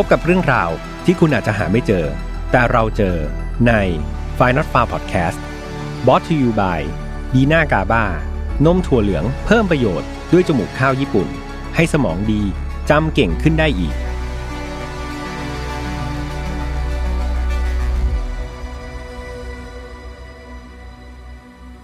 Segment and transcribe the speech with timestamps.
[0.00, 0.70] พบกับเรื่องราว
[1.04, 2.04] ที่คุณอาจจะหาไม่เจอ
[2.50, 3.16] แต่เราเจอ
[3.66, 3.72] ใน
[4.38, 5.38] f i n a l f a r Podcast
[6.06, 6.80] b o t to you by
[7.34, 8.04] ดีน่ากาบา
[8.64, 11.28] นมถั่วเหลืองเพิ่มประโยชน์ด้วยจมูกข้าวญี่ปุ่น
[11.74, 12.42] ให้สมองดี
[12.90, 13.94] จำเก่งขึ้นได้อีก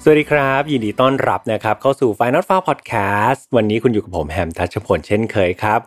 [0.03, 5.81] สวัสดีครับ ยินดีต้อนรับนะครับ เข้าสู่ Final f a r Podcast วันนี้คุณอยู่กับผมแฮมทัชพลเช่นเคยครับ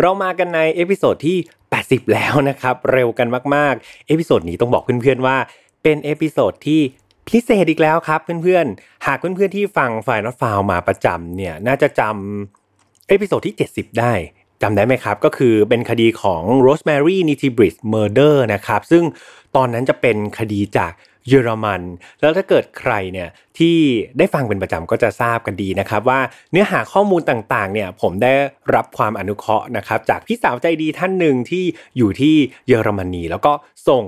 [0.00, 1.36] เรามากันใน episode ที่
[1.74, 5.36] 80 แล้วนะครับ เร็วกันมากๆ episode นี้ต้องบอกเพื่อนๆว่า
[5.82, 6.80] เป็น episode ที่
[7.28, 14.12] พิเศษอีกแล้วครับเพื่อนๆ หากเพื่อนๆที่ฟัง Final Fear มาประจำเนี่ยน่าจะจำ episode ที่ 70 ได้
[14.62, 19.04] จำได้ไหมครับ ก็คือเป็นคดีของ Rosemary n i t i b r i d g e Murder นะครับ ซึ่ง
[19.56, 20.92] ตอนนั้นจะเป็นคดีจาก
[21.28, 21.82] เยอรมัน
[22.20, 23.28] แล้วถ้าเกิดใครเนี่ย
[23.58, 23.76] ที่
[24.18, 26.20] ได้ฟังเป็นประจำก็จะทราบกันดีนะครับ ว่า
[26.52, 28.34] เนื้อหาข้อมูลต่างๆเนี่ยผมได้
[28.74, 31.64] รับความอนุเคราะห์นะครับ จากพี่สาวใจดีท่านหนึ่งที่
[31.96, 32.34] อยู่ที่
[32.68, 33.52] เยอรมนี แล้วก็
[33.88, 34.04] ส่ง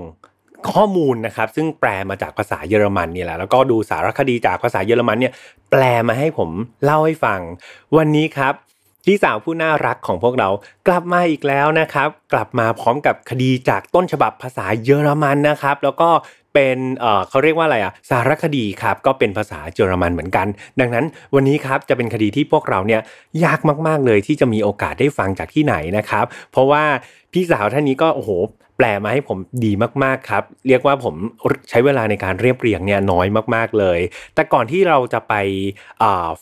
[0.71, 5.33] ข้อมูลนะครับซึ่งแปลมาจากภาษาเยอรมันนี่แหละแล้วก็ดูสารคดีจากภาษาเยอรมันเนี่ย
[5.71, 6.49] แปลมาให้ผม
[6.83, 7.39] เล่าให้ฟัง
[7.97, 8.53] วันนี้ครับ
[9.05, 10.49] พี่สาวผู้น่ารักของพวกเรา
[10.87, 16.09] กลับมาอีกแล้วนะครับ กลับมาพร้อมกับคดีจากต้นฉบับภาษาเยอรมันนะครับ แล้วก็
[16.57, 16.79] เป็น
[17.29, 20.47] เขาเรียกว่าอะไรอะสารคดีครับก็เป็นภาษาเยอรมันเหมือนกัน
[20.79, 21.05] ดังนั้น
[21.35, 23.01] วันนี้ครับจะเป็นคดีที่พวกเราเนี่ย
[23.45, 26.83] ยากมากๆเลยที่จะมีโอกาสได้ฟังจากที่ไหนนะครับ เพราะว่า
[27.33, 28.29] พี่สาวท่านนี้ก็โอ้โห
[28.77, 29.71] แปลมาให้ผมดี
[30.03, 31.15] มากๆครับ เรียกว่าผม
[31.69, 33.99] ใช้เวลาในการเรียบเรียงเนี่ยน้อยมากๆเลย
[34.35, 35.33] แต่ก่อนที่เราจะไป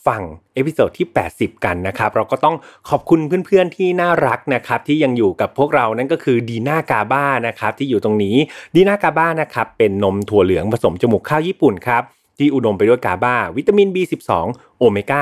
[0.08, 0.22] ฟัง
[0.56, 2.56] episode ที่ 80 กันนะครับ เราก็ต้อง
[2.90, 8.36] ขอบคุณเพื่อนๆที่น่ารักนะครับ ที่ยังอยู่กับพวกเรานั่นก็คือดีน่ากาบานะครับ ที่อยู่ตรงนี้
[8.76, 12.04] ดีน่ากาบานะครับเป็นนมถั่วเหลืองผสมจมูกข้าวญี่ปุ่นครับ
[12.40, 14.32] ที่อุดมไปด้วยกาบาวิตามิน B12
[14.78, 15.22] โอเมก้า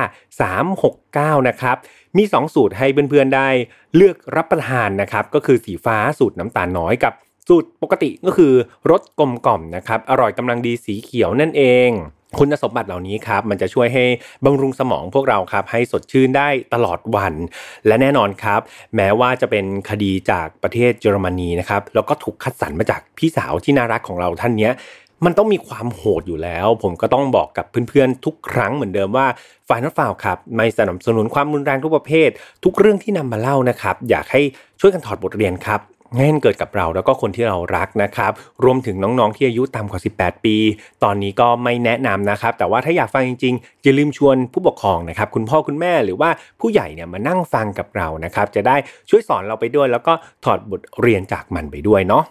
[1.39, 1.78] 369 นะครับ
[2.17, 3.47] มี 2 สูตรให้เพื่อนๆได้
[3.95, 7.14] เลือกรับประทานนะครับก็คือสีฟ้าสูตรน้ำตาลน้อยกับ
[7.47, 8.53] สูตรปกติก็คือ
[8.89, 11.91] รสกลมกล่อมนะครับอร่อยกำลังดีสีเขียวนั่นเอง
[12.40, 14.06] คุณสมบัติเหล่านี้ครับมันจะช่วยให้
[14.46, 17.34] บำรุงสมองพวกเราครับให้สดชื่นได้ตลอดวัน
[17.88, 18.62] และแน่นอนครับ
[18.96, 24.69] แม้ว่าจะเป็นคดีจากประเทศเยอรมนีนะครับแล้วก็ถูกคัดสรรมาจากพี่สาวที่น่ารักของเราท่านนี้
[25.25, 29.28] มันต้องมีความโหดอยู่แล้ว ผมก็ต้องบอกกับเพื่อนๆ ทุกครั้งเหมือนเดิมว่า
[29.67, 32.29] ฝ่ายนักฝ่าวครับไม่สนับสนุนความรุนแรงทุกประเภท
[32.63, 34.41] ทุกเรื่องที่นำมาเล่านะครับ อยากให้
[34.79, 35.81] ช่วยกันถอดบทเรียนครับ
[36.16, 38.31] ให้มันเกิดกับเราแล้วก็คนที่เรารักนะครับ
[38.63, 40.56] รวมถึงน้องๆที่อายุต่ำกว่า 18 ปี
[41.03, 46.29] ตอนนี้ก็ไม่แนะนำนะครับ แต่ว่าถ้าอยากฟังจริงๆอย่าลืมชวนผู้ปกครองนะครับ คุณพ่อคุณแม่หรือว่า
[46.59, 48.75] ผู้ใหญ่เนี่ยมานั่งฟังกับเรานะครับ จะได้
[49.09, 50.13] ช่วยสอนเราไปด้วย แล้วก็
[50.45, 52.23] ถอดบทเรียนจากมันไปด้วยเนาะ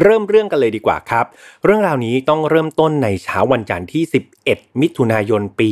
[0.00, 1.26] เริ่มเรื่องกันเลยดีกว่าครับ
[1.64, 4.02] เรื่องราวนี้ต้องเริ่มต้นในเช้าวันจันทร์ที่
[4.42, 5.70] 11 มิถุนายนปี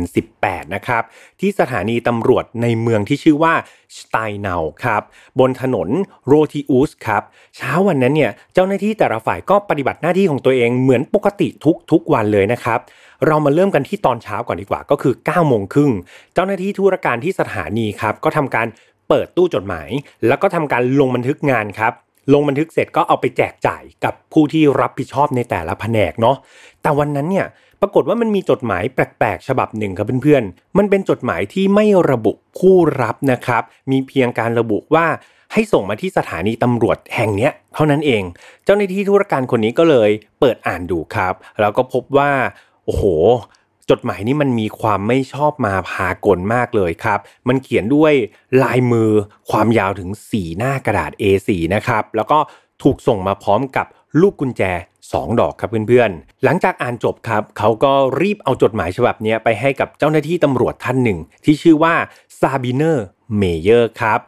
[0.00, 1.02] 2018 นะครับ
[1.40, 3.54] ที่สถานีตำรวจในเมืองที่ชื่อว่า
[3.98, 5.02] สไตเนาครับ
[5.38, 5.88] บนถนน
[6.26, 7.22] โรทิอุสครับ
[7.56, 12.78] เช้าวันนั้นเนี่ย เจ้าหน้าที่แต่ละฝ่ายก็ปฏิบัติหน้าที่ของตัวเองเหมือนปกติทุกทุกวันเลยนะครับ
[13.26, 15.92] เรามาเริ่มกันที่ตอนเช้าก่อนดีกว่า ก็คือ9โมงครึ่ง
[16.34, 18.66] เจ้าหน้าที่ธุรการที่สถานีครับ ก็ทำการ
[19.08, 19.88] เปิดตู้จดหมาย
[20.26, 21.92] แล้วก็ทำการลงบันทึกงานครับ
[22.32, 26.36] ลงบันทึกเสร็จก็เอาไปแจกจ่ายกับผู้ที่รับผิดชอบในแต่ละแผนกเนาะ
[26.82, 27.46] แต่วันนั้นเนี่ย
[27.80, 35.06] ปรากฏว่ามันมีจดหมายแปลกๆ ฉบับหนึ่งครับเพื่อนๆ มันเป็นจดหมายที่ไม่ระบุผู้รับนะครับ มีเพียงการระบุว่า
[35.52, 38.22] ให้ส่งมาที่สถานีตำรวจแห่งเนี้ยเท่านั้นเอง
[38.64, 42.30] เจ้าหน้าที่ธุรการคนนี้ก็เลยเปิดอ่านดูครับ แล้วก็พบว่า
[42.84, 43.04] โอ้โห
[43.90, 47.18] จดหมายนี้มันมีความไม่ชอบมาพากลมากเลยครับ
[47.48, 48.12] มันเขียนด้วย
[48.62, 49.10] ลายมือ
[49.50, 52.38] ความยาวถึง 4 หน้ากระดาษ A4 นะครับ แล้วก็
[52.82, 53.86] ถูกส่งมาพร้อมกับ
[54.20, 54.62] ลูกกุญแจ
[55.02, 61.94] 2 ดอกครับเพื่อนๆ หลังจากอ่านจบครับ เขาก็รีบเอาจดหมายฉบับนี้ไปให้กับเจ้าหน้าที่ตำรวจท่านหนึ่ง ที่ชื่อว่า
[62.40, 63.06] ซาบิเนอร์
[63.36, 64.20] เมเยอร์ครับ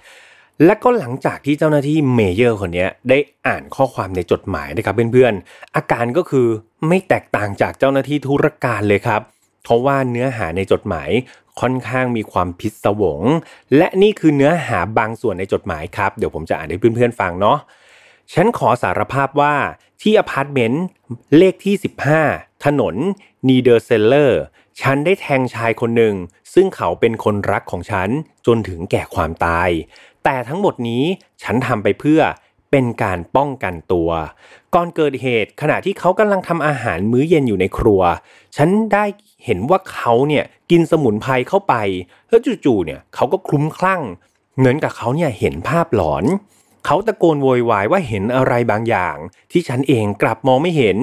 [0.65, 6.47] และก็หลังจากที่เจ้าหน้าที่เมเยอร์คนนี้ได้อ่านข้อความในจดหมายนะครับเพื่อนๆ อาการก็คือ
[6.88, 9.22] ไม่แตกต่างจากเจ้าหน้าที่ธุรการเลยครับ
[9.62, 11.10] เพราะว่าเนื้อหาในจดหมาย
[11.60, 13.21] ค่อนข้างมีความพิศวง
[13.76, 17.59] และนี่คือเนื้อหาบางส่วนในจดหมายครับ เดี๋ยวผมจะอ่านให้เพื่อนๆฟังเนาะ
[18.34, 19.54] ฉันขอสารภาพว่า
[20.03, 20.84] ที่อพาร์ตเมนต์
[21.36, 21.74] เลขที่
[22.21, 22.95] 15 ถนน
[23.48, 24.41] นีเดอร์เซลเลอร์
[24.80, 26.15] ฉันได้แทงชายคนหนึ่ง
[26.54, 28.09] ซึ่งเขาเป็นคนรักของฉัน
[28.47, 29.71] จนถึงแก่ความตาย
[30.24, 31.04] แต่ทั้งหมดนี้
[31.42, 32.21] ฉันทำไปเพื่อ
[32.71, 34.11] เป็นการป้องกันตัว
[34.75, 38.01] ก่อนเกิดเหตุขณะที่เขากำลังทำอาหารมื้อเย็นอยู่ในครัว
[38.57, 39.05] ฉันได้
[39.45, 41.75] เห็นว่าเขาเนี่ยกินสมุนไพรเข้าไป
[42.28, 44.03] แล้วจู่ๆเนี่ยเขาก็คลุ้มคลั่ง
[44.59, 46.25] เหมือนกับเขาเนี่ยเห็นภาพหลอน
[46.87, 49.17] เขาตะโกนโวยวายว่าเห็นอะไรบางอย่าง
[49.51, 50.99] ที่ฉันเองกลับมองไม่เห็น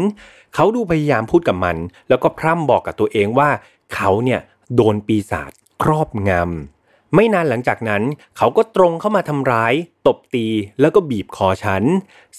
[0.55, 1.77] เขาดูพยายามพูดกับมัน
[2.09, 3.49] แล้วก็พร่ำบอกกับตัวเองว่า
[3.95, 4.39] เขาเนี่ย
[4.75, 5.51] โดนปีศาจ
[5.83, 6.76] ครอบงำ
[7.15, 8.03] ไม่นานหลังจากนั้น
[8.37, 9.73] เขาก็ตรงเข้ามาทำร้าย
[10.07, 10.47] ตบตี
[10.81, 11.83] แล้วก็บีบคอฉัน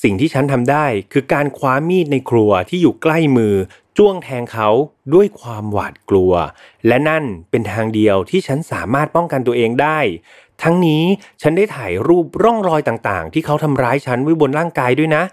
[0.02, 3.54] สิ่งที่ฉันทำได้คือการคว้ามีดในครัวที่อยู่ใกล้มือ
[3.98, 4.68] จ้วงแทงเขา
[5.14, 6.32] ด้วยความหวาดกลัว
[6.86, 9.98] และนั่นเป็นทางเดียวที่ฉันสามารถป้องกันตัวเองได้
[10.62, 11.04] ทั้งนี้
[11.42, 15.22] ฉันได้ถ่ายรูปร่องรอยต่างๆ ที่เขาทำร้ายฉันไว้บนร่างกายด้วยนะ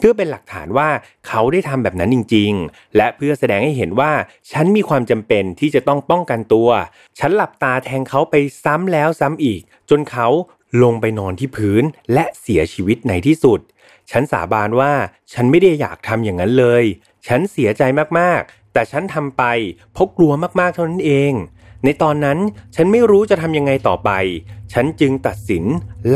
[0.00, 0.88] พื่อเป็นหลักฐานว่า
[1.26, 4.12] เขาได้ทำแบบนั้นจริง ๆ และเพื่อแสดงให้เห็นว่า
[4.52, 6.68] ฉันมีความจำเป็นที่จะต้องป้องกันตัว
[7.18, 9.60] ฉันหลับตาแทงเขาไปซ้ำแล้วซ้ำอีก
[9.90, 10.28] จนเขา
[10.82, 13.60] ลงไปนอนที่พื้นและเสียชีวิตในที่สุด
[14.10, 14.92] ฉันสาบานว่า
[15.32, 16.84] ฉันไม่ได้อยากทำอย่างนั้นเลย
[17.26, 17.82] ฉันเสียใจ
[18.18, 19.42] มากๆ แต่ฉันทำไป
[19.92, 21.32] เพราะกลัวมากๆเท่านั้นเอง
[21.84, 22.38] ในตอนนั้น
[22.74, 24.10] ฉันไม่รู้จะทำยังไงต่อไป
[24.72, 25.64] ฉันจึงตัดสิน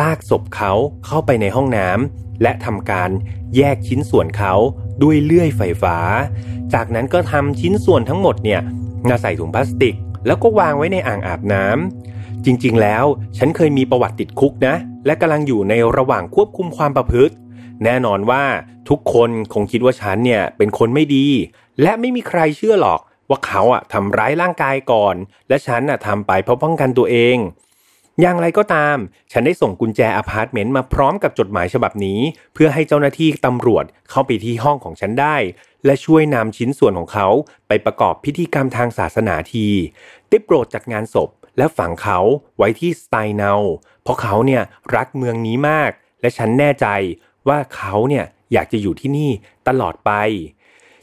[0.00, 0.72] ลากศพเขา
[1.06, 3.10] เข้าไปในห้องน้ำ และทำการ
[3.56, 4.52] แยกชิ้นส่วนเขา
[5.02, 5.96] ด้วยเลื่อยไฟฟ้า
[6.74, 8.60] จากนั้นก็ทำชิ้นส่วนทั้งหมดเนี่ย
[9.08, 9.94] มาใส่ถุงพลาสติก
[10.26, 13.04] แล้วก็วางไว้ในอ่างอาบน้ำจริงๆ แล้ว
[13.38, 14.74] ฉันเคยมีประวัติติดคุกนะ
[15.06, 17.34] และกำลังอยู่ในระหว่างควบคุมความประพฤติ
[17.84, 18.44] แน่นอนว่า
[18.88, 21.26] ทุกคนคงคิดว่าฉันเนี่ยเป็นคนไม่ดี
[21.82, 25.14] และไม่มีใครเชื่อหรอกว่าเขาอะทำร้ายร่างกายก่อน
[25.48, 27.36] และฉันอะทำไปเพราะป้องกันตัวเอง
[28.20, 28.96] อย่างไรก็ตาม
[29.32, 32.20] ฉันได้ส่งกุญแจอพาร์ตเมนต์มาพร้อมกับจดหมายฉบับนี้
[32.54, 35.36] เพื่อให้เจ้าหน้าที่ตำรวจเข้าไปที่ห้องของฉันได้
[35.84, 37.28] และช่วยนำชิ้นส่วนของเขา
[37.68, 39.68] ไปประกอบพิธีกรรมทางศาสนาที
[40.28, 42.18] ได้โปรดจัดงานศพและฝังเขา
[42.56, 43.52] ไว้ที่สไตเนา
[44.02, 44.62] เพราะเขาเนี่ย
[44.96, 46.86] รักเมืองนี้มาก และฉันแน่ใจ
[47.48, 49.30] ว่าเขาเนี่ยอยากจะอยู่ที่นี่
[49.68, 50.12] ตลอดไป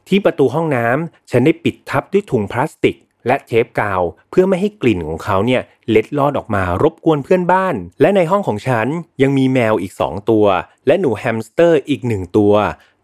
[0.08, 2.96] ที่ประตูห้องน้ำฉันได้ปิดทับด้วยถุงพลาสติก
[3.28, 8.88] และเทปกาว เพื่อไม่ให้กลิ่นของเขาเนี่ย เล็ดลอดออกมารบกวนเพื่อนบ้าน และในห้องของฉัน
[9.22, 10.46] ยังมีแมวอีกสองตัว
[10.88, 12.54] และหนูแฮมสเตอร์อีกหนึ่งตัว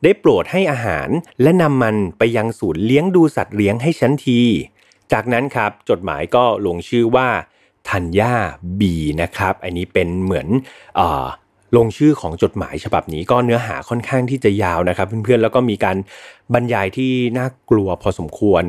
[0.04, 1.10] ได้โปรดให้อาหาร
[1.42, 4.42] และนำมันไปยังศูนย์เลี้ยงดูสัตว์เลี้ยงให้ฉันที
[5.12, 7.30] จากนั้นครับจดหมายก็ลงชื่อว่า
[7.89, 8.36] ธัญญา
[8.80, 10.48] บีนะครับ อันนี้เป็นเหมือน
[11.00, 11.01] อ
[11.77, 15.97] ลงชื่อของจดหมายฉบับนี้ก็เนื้อหาค่อนข้างที่จะยาวนะครับ เพื่อนๆแล้วก็มีการ
[16.53, 18.63] บรรยายที่น่ากลัวพอสมควร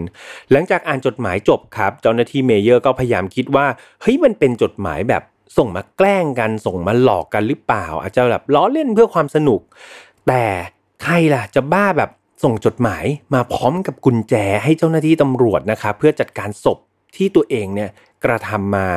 [0.50, 3.66] หลังจากอ่านจดหมายจบครับ เจ้าหน้าที่เมเยอร์ก็พยายามคิดว่า
[4.02, 5.22] เฮ้ยมันเป็นจดหมายแบบ
[5.58, 9.60] ส่งมาแกล้งกันส่งมาหลอกกันหรือเปล่า อาจจะแบบล้อเล่นเพื่อความสนุก
[10.28, 10.44] แต่
[11.02, 12.10] ใครล่ะจะบ้าแบบ
[12.44, 16.78] ส่งจดหมายมาพร้อมกับกุญแจให้เจ้าหน้าที่ตำรวจนะครับเพื่อจัดการศพ
[17.16, 17.90] ที่ตัวเองเนี่ย
[18.24, 18.88] กระทำมา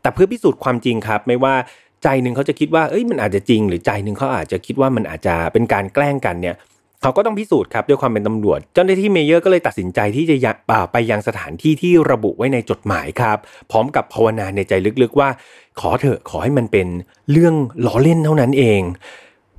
[0.00, 1.54] แต่เพื่อพิสูจน์ความจริงครับ ไม่ว่า
[2.02, 6.56] ใจหนึ่งเขาจะคิดว่าเอ้ยมันอาจจะจริง หรือใจหนึ่งเขาอาจจะคิดว่ามันอาจจะเป็นการแกล้งกันเนี่ย
[7.02, 10.52] เขาก็ต้องพิสูจน์ครับด้วยความเป็นตำรวจ เจ้าหน้าที่เมเยอร์ก็เลยตัดสินใจที่จะ
[10.92, 13.38] ไปยังสถานที่ที่ระบุไว้ในจดหมายครับ
[13.70, 14.72] พร้อมกับภาวนาในใจ
[15.02, 15.28] ลึกๆว่า
[15.80, 16.88] ขอเถอะขอให้มันเป็น
[17.32, 17.54] เรื่อง
[17.86, 18.80] ล้อเล่นเท่านั้นเอง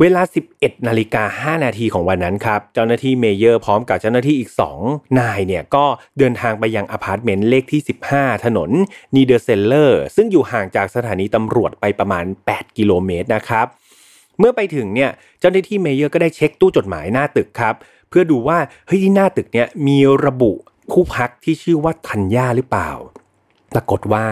[0.01, 0.21] เวลา
[0.55, 4.51] 11 นาฬิกา 5 นาทีของวันนั้นครับ เจ้าหน้าที่เมเยอร์พร้อมกับเจ้าหน้าที่อีก
[4.85, 5.85] 2 นายเนี่ยก็
[6.17, 7.81] เดินทางไปยังอพาร์ตเมนต์เลขที่
[8.13, 8.69] 15 ถนน
[9.15, 13.67] นีเดอร์เซลเลอร์ซึ่งอยู่ห่างจากสถานีตำรวจไปประมาณ 8 กิโลเมตรนะครับ
[14.39, 15.09] เมื่อไปถึงเนี่ย
[15.39, 17.75] เจ้าหน้าที่เมเยอร์ก็ได้เช็คตู้จดหมายหน้าตึกครับ
[18.09, 18.57] เพื่อดูว่า
[18.87, 20.51] เฮ้ยที่หน้าตึกเนี่ยมีระบุ
[20.91, 22.91] คู่พักที่ชื่อว่าธัญญาหรือเปล่า
[23.73, 24.23] ปรากฏว่า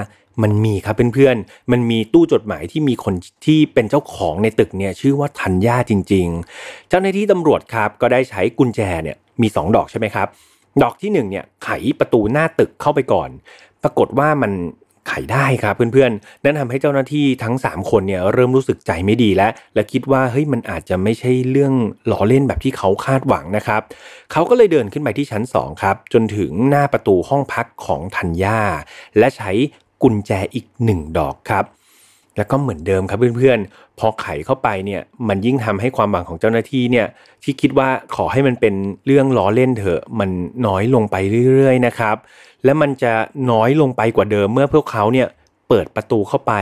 [0.44, 3.14] มันมีครับเพื่อนๆ มันมีตู้จดหมายที่มีคน
[3.46, 6.28] ที่เป็นเจ้าของในตึกเนี่ยชื่อว่าธัญญาจริง
[6.60, 10.28] ๆ เจ้าหน้าที่ตำรวจครับก็ได้ใช้กุญแจเนี่ยมี 2 ดอกใช่ไหมครับ
[10.82, 11.70] ดอกที่1เนี่ยไข
[12.00, 13.30] ประตูหน้าตึกเข้าไปก่อน
[13.84, 14.54] ปรากฏว่ามัน
[15.10, 21.74] ไขได้ครับเพื่อนๆ นั่นทำให้เจ้าหน้าที่ทั้ง 3 คนเนี่ยเริ่มรู้สึกใจไม่ดีแล้ว และคิดว่าเฮ้ยมันอาจจะไม่ใช่เรื่อง
[22.12, 23.82] ล้อเล่นแบบที่เขาคาดหวังนะครับ
[24.32, 28.62] เขาก็เลยเดินขึ้นไปที่ชั้น 2 ครับ จนถึงหน้าประตูห้องพักของธัญญา
[29.18, 29.52] และใช้
[30.04, 31.66] กุญแจอีกหนึ่งดอกครับ
[32.38, 37.08] แล้วก็เหมือนเดิมครับเพื่อนๆ พอไขเข้าไปเนี่ยมันยิ่งทำให้ความหวังของเจ้าหน้าที่เนี่ย
[37.44, 38.74] ที่คิดว่าขอให้มันเป็น
[39.06, 40.30] เรื่องล้อเล่นเถอะ มัน
[40.68, 41.16] น้อยลงไป
[41.48, 42.16] เรื่อยๆนะครับ
[42.64, 43.14] และมันจะ
[43.52, 45.28] น้อยลงไปกว่าเดิมเมื่อพวกเขาเนี่ย
[45.70, 46.54] เปิดประตูเข้าไป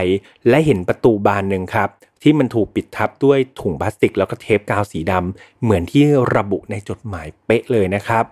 [0.48, 1.88] และเห็นประตูบานหนึ่งครับ
[2.22, 6.04] ที่มันถูกปิดทับด้วยถุงพลาสติก แล้วก็เทปกาวสีดำเหมือนที่
[6.36, 8.24] ระบุในจดหมายเป๊ะเลยนะครับ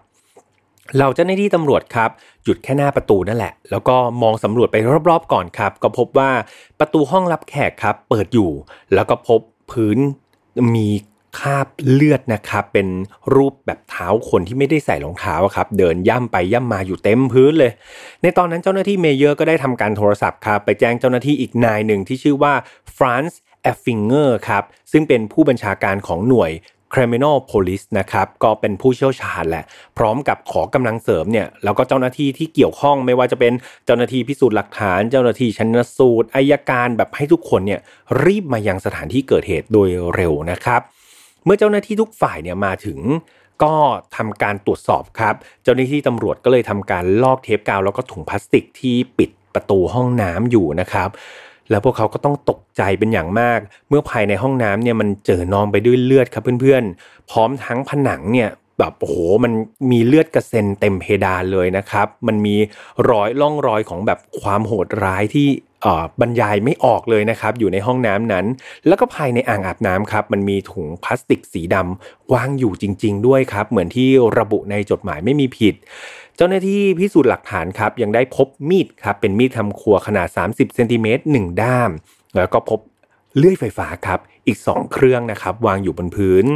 [0.97, 2.11] เราเจ้าหน้าที่ตำรวจครับ
[2.45, 4.77] หยุดแค่หน้าประตูนั่นแหละ แล้วก็มองสำรวจไป
[5.09, 6.31] รอบๆก่อนครับ ก็พบว่า
[6.79, 8.51] ประตูห้องรับแขกครับ เปิดอยู่
[8.95, 9.41] แล้วก็พบ
[9.71, 9.99] พื้น
[10.75, 10.89] มี
[11.39, 12.89] คราบเลือดนะครับ เป็น
[13.35, 17.73] รูปแบบเท้าคนที่ไม่ได้ใส่รองเท้าครับ เดินย่ำไปย่ำมาอยู่เต็มพื้นเลย
[18.23, 22.53] ในตอนนั้นเจ้าหน้าที่เมเยอร์ก็ได้ทำการโทรศัพท์ครับ ไปแจ้งเจ้าหน้าที่อีกนายหนึ่งที่ชื่อว่า
[22.97, 26.51] ฟรานซ์แอฟฟิงเกอร์ครับ ซึ่งเป็นผู้บัญชาการของหน่วย
[26.95, 29.65] Criminal Police นะครับก็เป็นผู้เชี่ยวชาญแหละ
[29.99, 33.53] พร้อมกับขอกำลังเสริมเนี่ยแล้วก็เจ้าหน้าที่ที่เกี่ยวข้องไม่ว่าจะเป็น
[33.87, 37.81] เจ้าหน้าที่พิสูจน์หลักฐาน เจ้าหน้าที่ชันสูตรอัยการแบบให้ทุกคนเนี่ย
[38.25, 40.81] รีบมายังสถานที่เกิดเหตุโดยเร็วนะครับ
[41.45, 42.99] เมื่อเจ้าหน้าที่ทุกฝ่ายเนี่ยมาถึง
[43.63, 43.75] ก็
[44.17, 51.09] ทำการตรวจสอบครับ เจ้าหน้าที่ตำรวจก็เลยทำการลอกเทปกาวแล้วก็ถุงพลาสติกที่ปิดประตูห้องน้ำอยู่นะครับ
[51.71, 59.53] แล้วพวกเขาก็ต้องตกใจเป็นอย่างมาก เมื่อภายในห้องน้ำเนี่ยมันเจอนองไปด้วยเลือดครับเพื่อนๆ พร้อมทั้งผนังเนี่ยแบบโอ้โหมัน
[59.91, 62.57] มีเลือดกระเซ็นเต็มเพดานเลยนะครับ มันมี
[63.09, 65.49] รอยล่องรอยของแบบความโหดร้ายที่
[66.21, 68.47] บรรยายไม่ออกเลยนะครับ อยู่ในห้องน้ำนั้น
[68.87, 74.09] แล้วก็ภายในอ่างอาบน้ำครับ มันมีถุงพลาสติกสีดำวางอยู่จริง ๆ ด้วยครับ เหมือนที่
[74.39, 75.75] ระบุในจดหมายไม่มีผิด
[76.37, 81.91] เจ้าหน้าที่พิสูจน์หลักฐานครับ ยังได้พบมีดครับ เป็นมีดทำครัวขนาด 30เซนติเมตร1ด้าม
[82.37, 82.81] แล้วก็พบ
[83.37, 86.47] เลื่อยไฟฟ้าครับ อีก 2 เครื่องนะครับ วางอยู่บนพื้น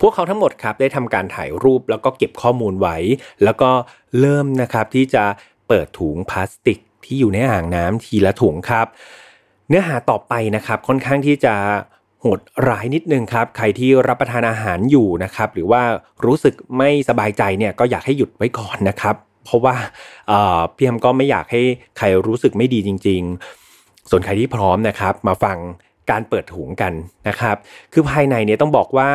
[0.00, 2.96] พวกเขาทั้งหมดครับได้ทำการถ่ายรูปแล้วก็เก็บข้อมูลไว้
[3.44, 3.70] แล้วก็
[4.20, 5.24] เริ่มนะครับที่จะ
[5.68, 8.86] เปิดถุงพลาสติก ที่อยู่ในอ่างน้ำทีละถุงครับ
[9.68, 11.54] เนื้อหาต่อไปนะครับค่อนข้างที่จะ
[12.20, 15.82] โหดร้ายนิดนึงครับ ใครที่รับประทานอาหารอยู่นะครับ หรือว่า
[16.24, 19.76] รู้สึกไม่สบายใจเนี่ยก็อยากให้หยุดไว้ก่อนนะครับ เพราะว่า
[20.76, 21.62] พี่แฮมก็ไม่อยากให้
[21.98, 23.22] ใครรู้สึกไม่ดีจริง
[23.66, 25.56] ๆ ส่วนใครที่พร้อมนะครับ มาฟัง
[26.10, 26.92] การเปิดถุงกัน
[27.28, 27.56] นะครับ
[27.92, 29.10] คือภายในเนี่ยต้องบอกว่า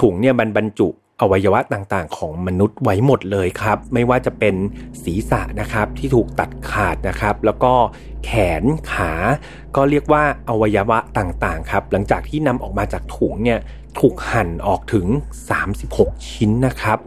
[0.00, 0.88] ถุงเนี่ยบรรจุ
[1.22, 4.54] อวัยวะต่างๆ ของมนุษย์ไว้หมดเลยครับ ไม่ว่าจะเป็น
[5.02, 7.72] ศีรษะนะครับที่ถูกตัดขาดนะครับ แล้วก็
[8.24, 9.12] แขนขา
[9.76, 13.58] ก็เรียกว่าอวัยวะต่างๆครับ หลังจากที่นำออกมาจากถุงเนี่ย
[13.98, 15.06] ถูกหั่นออกถึง
[15.68, 16.98] 36 ชิ้นนะครับ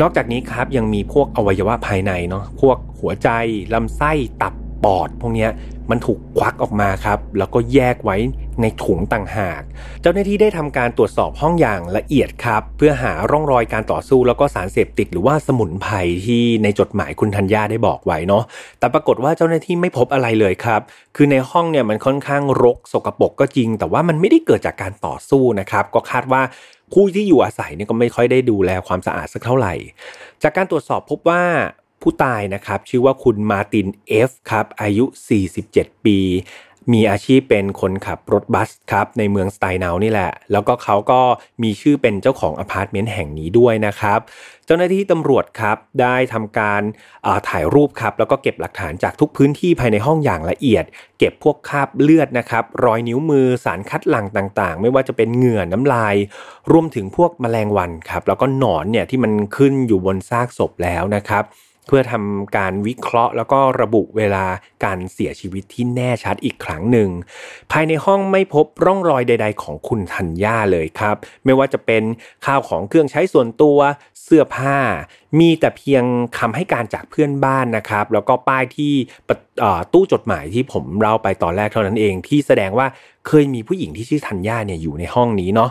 [0.00, 3.28] นอกจากนี้ครับยังมีพวกอวัยวะภายในเนาะพวกหัวใจ
[3.74, 4.12] ลำไส้
[4.42, 5.48] ตับ ปอดพวกนี้
[5.90, 8.16] มันถูกควักออกมาครับ แล้วก็แยกไว้
[8.60, 9.62] ในถุงต่างหาก
[10.02, 15.94] เจ้าหน้าที่ได้ทำการตรวจสอบห้องอย่างละเอียดครับ เพื่อหาร่องรอยการต่อสู้แล้วก็สารเสพติดหรือว่าสมุนไพร
[16.26, 18.44] ที่ในจดหมายคุณธัญญาได้บอกไว้เนาะ
[18.78, 20.80] แต่ปรากฏว่าเจ้าหน้าที่ไม่พบอะไรเลยครับ
[21.16, 26.42] คือในห้องเนี่ยมันค่อนข้างรกสกปรกก็จริง แต่ว่ามันไม่ได้เกิดจากการต่อสู้นะครับ ก็คาดว่า
[26.92, 29.74] ผู้ที่อยู่อาศัยเนี่ยก็ไม่ค่อยได้ดูแลความสะอาดสักเท่าไหร่
[30.42, 31.42] จากการตรวจสอบพบว่า
[32.04, 35.04] ผู้ตายนะครับ ชื่อว่าคุณมาตินเอฟครับอายุ
[35.54, 36.18] 47 ปี
[36.92, 41.20] มีอาชีพเป็นคนขับรถบัสครับในเมืองสไตน์นานี่แหละ แล้วก็เขาก็
[41.62, 44.20] มีชื่อเป็นเจ้าของอพาร์ตเมนต์แห่งนี้ด้วยนะครับ
[44.66, 46.82] เจ้าหน้าที่ตำรวจครับได้ทำการ
[47.48, 50.84] ถ่ายรูปครับแล้วก็เก็บหลักฐานจากทุกพื้นที่ภายในห้องอย่างละเอียด
[51.18, 56.14] เก็บพวกคราบเลือดนะครับรอยนิ้วมือสารคัดหลั่งต่างๆ ไม่ว่าจะเป็นเหงื่อน้ำลาย
[56.72, 61.44] รวมถึงพวกแมลงวันครับแล้วก็หนอนเนี่ยที่มันขึ้นอยู่บนซากศพแล้วนะครับ
[61.86, 64.44] เพื่อทำการวิเคราะห์ แล้วก็ระบุเวลา
[64.84, 67.08] การเสียชีวิตที่แน่ชัดอีกครั้งหนึ่ง
[67.72, 72.02] ภายในห้องไม่พบร่องรอยใด ๆ ของคุณธัญญาเลยครับ ไม่ว่าจะเป็น
[72.46, 73.78] ข้าวของเครื่องใช้ส่วนตัว
[74.22, 74.76] เสื้อผ้า
[75.40, 76.04] มีแต่เพียง
[76.38, 78.92] คำให้การจากเพื่อนบ้านนะครับ แล้วก็ป้ายที่
[79.92, 82.86] ตู้จดหมายที่ผมเล่าไปตอนแรกเท่านั้นเองที่แสดงว่า
[83.26, 85.70] เคยมีผู้หญิงที่ชื่อธัญญาเนี่ยอยู่ในห้องนี้เนาะ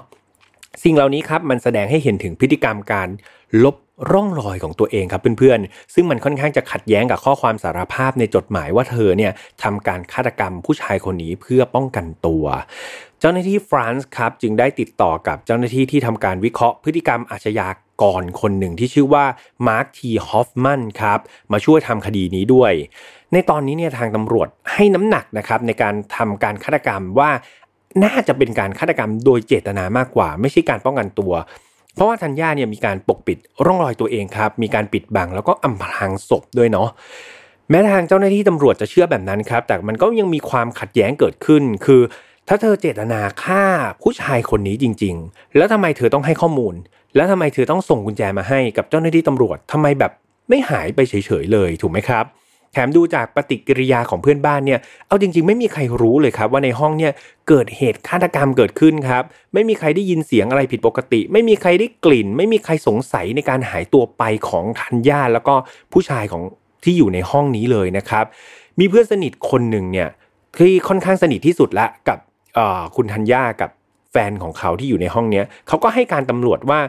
[0.83, 3.09] สิ่งเหล่านี้ครับมันแสดงให้เห็นถึงพฤติกรรมการ
[3.63, 3.75] ลบ
[4.11, 9.31] ร่องรอยของตัวเองครับเพื่อนๆ ซึ่งมันค่อนข้างจะขัดแย้งกับข้อความสารภาพในจดหมายว่าเธอเนี่ย
[9.63, 12.45] ทำการฆาตกรรมผู้ชายคนนี้เพื่อป้องกันตัว
[13.19, 17.69] เจ้าหน้าที่ฟรานซ์ครับจึงได้ติดต่อกับเจ้าหน้าที่ที่ทำการวิเคราะห์พฤติกรรมอาชญา
[18.01, 19.25] กรคนหนึ่งที่ชื่อว่า
[19.67, 21.19] มาร์คทีฮอฟมันครับ
[21.51, 22.71] มาช่วยทำคดีนี้ด้วย
[23.33, 27.29] ในตอนนี้เนี่ยทางตำรวจให้น้ำหนักนะครับในการทำการฆาตกรรมว่า
[28.03, 31.33] น่าจะเป็นการฆาตกรรมโดยเจตนามากกว่า ไม่ใช่การป้องกันตัว
[31.95, 36.89] เพราะว่าธัญญาเนี่ยมีการปกปิดร่องรอยตัวเองครับ มีการปิดบังแล้วก็อำพรางศพด้วยเนาะ
[37.69, 42.01] แม้ทางเจ้าหน้าที่ตำรวจจะเชื่อแบบนั้นครับ แต่มันก็ยังมีความขัดแย้งเกิดขึ้น คือ
[42.47, 43.63] ถ้าเธอเจตนาฆ่า
[44.01, 46.75] ผู้ชายคนนี้จริง ๆ แล้วทำไมเธอต้องให้ข้อมูล
[47.15, 50.11] แล้วทำไมเธอต้องส่งกุญแจมาให้กับเจ้าหน้าที่ตำรวจทำไมแบบ
[50.49, 52.25] ไม่หายไปเฉยๆเลยถูกไหมครับ
[52.73, 57.13] แถมดูจากปฏิกิริยาของเพื่อนบ้านเนี่ย เอาจริงๆ ไม่มีใครรู้เลยครับว่าในห้องเนี่ย
[57.47, 65.53] เกิดเหตุฆาตกรรมเกิดขึ้นครับ ไม่มีใครได้ยินเสียงอะไรผิดปกติ ไม่มีใครได้กลิ่น ไม่มีใครสงสัยในการหายตัวไปของทัญญาแล้วก็
[65.93, 66.43] ผู้ชายของ
[66.83, 68.25] ที่อยู่ในห้องนี้เลยนะครับ
[68.79, 70.09] มีเพื่อนสนิทคนหนึ่งเนี่ย
[70.57, 72.17] ที่ค่อนข้างสนิทที่สุดละกับ
[72.95, 73.69] คุณทัญญากับ
[74.11, 76.79] แฟนของเขาที่อยู่ในห้องเนี้ยเขาก็ให้การตำรวจว่า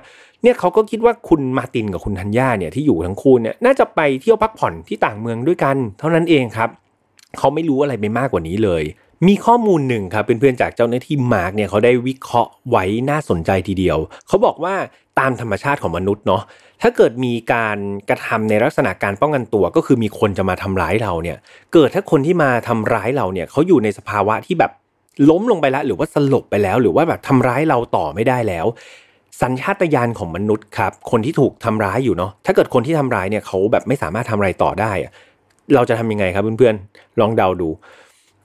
[0.44, 6.68] เนี่ยเขาก็คิดว่าคุณมาตินกับคุณธัญญาเนี่ยที่อยู่ทั้งคู่เนี่ยน่าจะไปเที่ยวพักผ่อนที่ต่างเมืองด้วยกัน เท่านั้นเองครับ
[7.38, 8.82] เขาไม่รู้อะไรไปมากกว่านี้เลย
[9.26, 13.98] มีข้อมูลหนึ่งครับเพื่อนๆจากเจ้าหน้าที่มาร์กเนี่ยเขาได้วิเคราะห์ไว้น่าสนใจทีเดียว
[14.28, 14.74] เขาบอกว่า
[15.18, 16.42] ตามธรรมชาติของมนุษย์เนาะ
[16.82, 21.38] ถ้าเกิดมีการกระทำในลักษณะการป้องกันตัว ก็คือมีคนจะมาทำร้ายเราเนี่ย
[21.72, 24.72] เกิดถ้าคนที่มาทำร้ายเราเนี่ยเขาอยู่ในสภาวะที่แบบ
[25.30, 28.66] ล้มลงไปแล้วหรือว่าสลบไปแล้ว หรือว่าแบบทำร้ายเราต่อไม่ได้แล้ว
[29.42, 34.92] สัญชาตญาณของมนุษย์ครับ คนที่ถูกทำร้ายอยู่เนาะถ้าเกิดคนที่ทำร้ายเนี่ยเขาแบบไม่สามารถทำอะไรต่อได้
[35.74, 37.68] เราจะทำยังไงครับเพื่อนๆลองเดาดู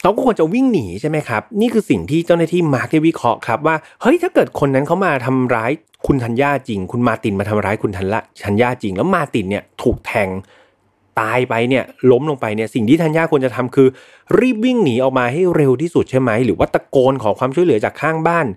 [0.01, 5.71] เขาก็ควรจะวิ่งหนีใช่ไหมครับ นี่คือสิ่งที่เจ้าหน้าที่มาร์กได้วิเคราะห์ครับว่าเฮ้ยถ้าเกิดคนนั้นเขามาทำร้าย
[6.07, 10.29] คุณธัญญาจริง คุณมาตินมาทำร้ายคุณธัญญาจริง แล้วมาตินเนี่ยถูกแทง
[11.19, 13.87] ตายไปเนี่ยล้มลงไปเนี่ยสิ่งที่ธัญญาควรจะทำคือ
[14.39, 18.47] รีบวิ่งหนีออกมาให้เร็วที่สุดใช่ไหมหรือว่าตะโกนขอความช่วยเหลือจากข้างบ้าน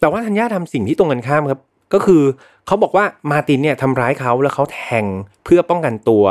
[0.00, 1.60] แต่ว่าธัญญาทำสิ่งที่ตรงกันข้ามครับ
[1.94, 2.22] ก็คือ
[2.66, 5.04] เขาบอกว่ามาตินเนี่ยทำร้ายเขาแล้วเขาแทง
[5.44, 6.24] เพื่อป้องกันตัว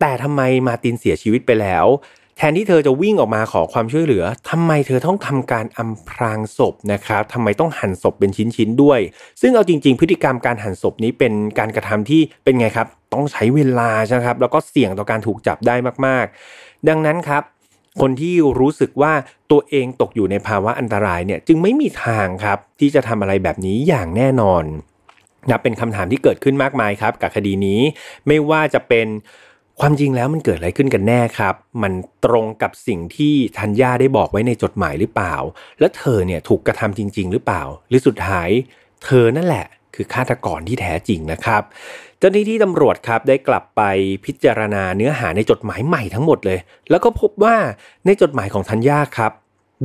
[0.00, 1.86] แต่ทำไมมาตินเสียชีวิตไปแล้ว
[2.36, 9.00] แทนที่เธอจะวิ่งออกมาขอความช่วยเหลือทำไมเธอต้องทำการอำพรางศพนะครับทำไมต้องหั่นศพเป็นชิ้นๆด้วย
[9.40, 15.74] ซึ่งเอาจริง ๆ พฤติกรรมการหั่นศพนี้เป็นการกระทำที่เป็นไงครับ ต้องใช้เวลาใช่ครับ แล้วก็เสี่ยงต่อการถูกจับได้
[16.06, 17.42] มากๆ ดังนั้นครับ
[18.00, 19.12] คนที่รู้สึกว่า
[19.50, 24.64] ตัวเองตกอยู่ในภาวะอันตรายเนี่ยจึงไม่มีทางครับที่จะทำอะไรแบบนี้อย่างแน่นอน
[25.50, 27.80] นะเป็นคำถามที่เกิดขึ้นมากมายครับ กับคดีนี้
[28.26, 29.06] ไม่ว่าจะเป็น
[29.80, 31.92] ความจริงแล้วมันเกิดอะไรขึ้นกันแน่ครับ มัน
[32.24, 35.34] ตรงกับสิ่งที่ธัญญาได้บอกไว้ในจดหมายหรือเปล่า
[35.80, 38.48] และเธอเนี่ยถูกกระทำจริง ๆ หรือเปล่า หรือสุดท้าย
[39.04, 41.62] เธอนั่นแหละ คือฆาตกรที่แท้จริงนะครับ
[42.18, 43.82] เจ้าหน้าที่ตำรวจครับได้กลับไป
[44.24, 46.58] พิจารณาเนื้อหาในจดหมายใหม่ทั้งหมดเลย
[46.90, 47.56] แล้วก็พบว่า
[48.06, 49.32] ในจดหมายของธัญญาครับ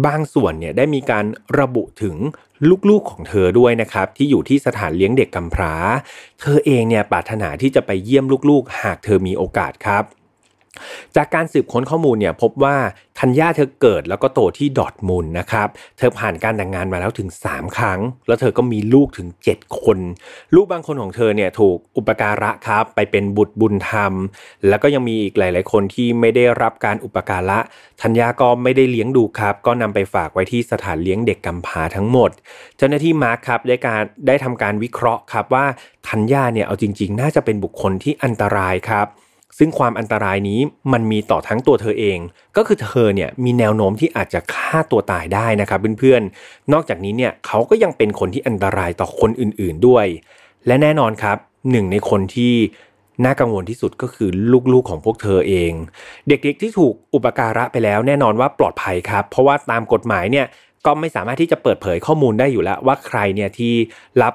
[0.06, 1.26] บางส่วนเนี่ยได้มีการ
[1.60, 2.16] ระบุถึง
[2.90, 5.74] ลูกๆของเธอด้วยนะครับ ที่อยู่ที่สถานเลี้ยงเด็กกำพร้า
[6.42, 10.04] เธอเองเนี่ยปรารถนาที่จะไปเยี่ยมลูกๆ หากเธอมีโอกาสครับ
[11.16, 12.76] จากการสืบค้นข้อมูลเนี่ยพบว่า
[13.20, 19.98] ธัญญาเธอเกิดแล้วก็โตที่ดอทมุลนะครับ เธอผ่านการแต่งงานมาแล้วถึง 3 ครั้ง แล้วเธอก็มีลูกถึง 7 คน
[20.56, 24.14] ลูกบางคนของเธอเนี่ยถูกอุปการะครับ ไปเป็นบุตรบุญธรรม
[24.68, 27.60] แล้วก็ยังมีอีกหลาย ๆ คนที่ไม่ได้รับการอุปการะ
[28.02, 32.32] ธัญญาก็ไม่ได้เลี้ยงดูครับ ก็นำไปฝากไว้ที่สถานเลี้ยงเด็กกำพร้าทั้งหมด
[32.78, 35.66] เจ้าหน้าที่มาร์คครับได้การได้ทำการวิเคราะห์ครับว่า
[36.08, 39.08] ธัญญาเนี่ยเอาจริง ๆ น่าจะเป็นบุคคลที่อันตรายครับ
[39.58, 40.60] ซึ่งความอันตรายนี้
[40.94, 42.20] มันมีต่อทั้งตัวเธอเอง
[42.58, 50.06] ก็คือเธอเนี่ยมีแนวโน้มที่อาจจะฆ่าตัวตายได้นะครับเพื่อนๆ นอกจากนี้เนี่ยเขาก็ยังเป็นคนที่อันตรายต่อคนอื่นๆด้วย
[50.68, 51.38] และแน่นอนครับ
[51.72, 52.54] หนึ่งในคนที่
[53.26, 54.30] น่ากังวลที่สุดก็คือ
[54.74, 55.72] ลูกๆของพวกเธอเอง
[56.28, 60.46] เด็กๆที่ถูกอุปการะไปแล้วแน่นอนว่าปลอดภัยครับ เพราะว่าตามกฎหมายเนี่ย
[60.86, 63.74] ก็ไม่สามารถที่จะเปิดเผยข้อมูลได้อยู่แล้วว่าใครเนี่ยที่
[64.22, 64.34] รับ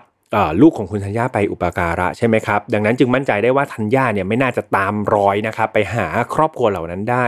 [0.61, 7.27] ลูกของคุณธัญญาไปอุปการะใช่ไหมครับ ดังนั้นจึงมั่นใจได้ว่าธัญญาเนี่ยไม่น่าจะตามรอยนะครับไปหาครอบครัวเหล่านั้นได้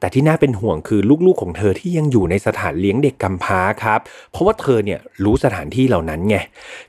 [0.00, 4.00] แต่ที่น่าเป็นห่วงคือลูกๆของเธอที่ยังอยู่ในสถานเลี้ยงเด็กกำพร้าครับ
[4.32, 6.36] เพราะว่าเธอเนี่ยรู้สถานที่เหล่านั้นไง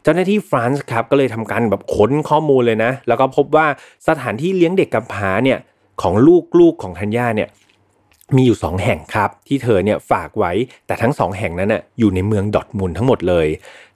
[0.03, 3.67] เจ้าหน้าที่ฟรานซ์ครับก็เลยทำการแบบค้นข้อมูลเลยนะ แล้วก็พบว่า
[4.07, 5.59] สถานที่เลี้ยงเด็กกำพร้าเนี่ย
[6.01, 6.13] ของ
[6.59, 7.49] ลูกๆของธัญญาเนี่ย
[8.35, 10.51] มีอยู่ 2 แห่งครับที่เธอเนี่ยฝากไว้
[10.87, 13.47] แต่ทั้ง 2 แห่งนั้นน่ะอยู่ในเมืองดอร์ทมุนด์ทั้งหมดเลย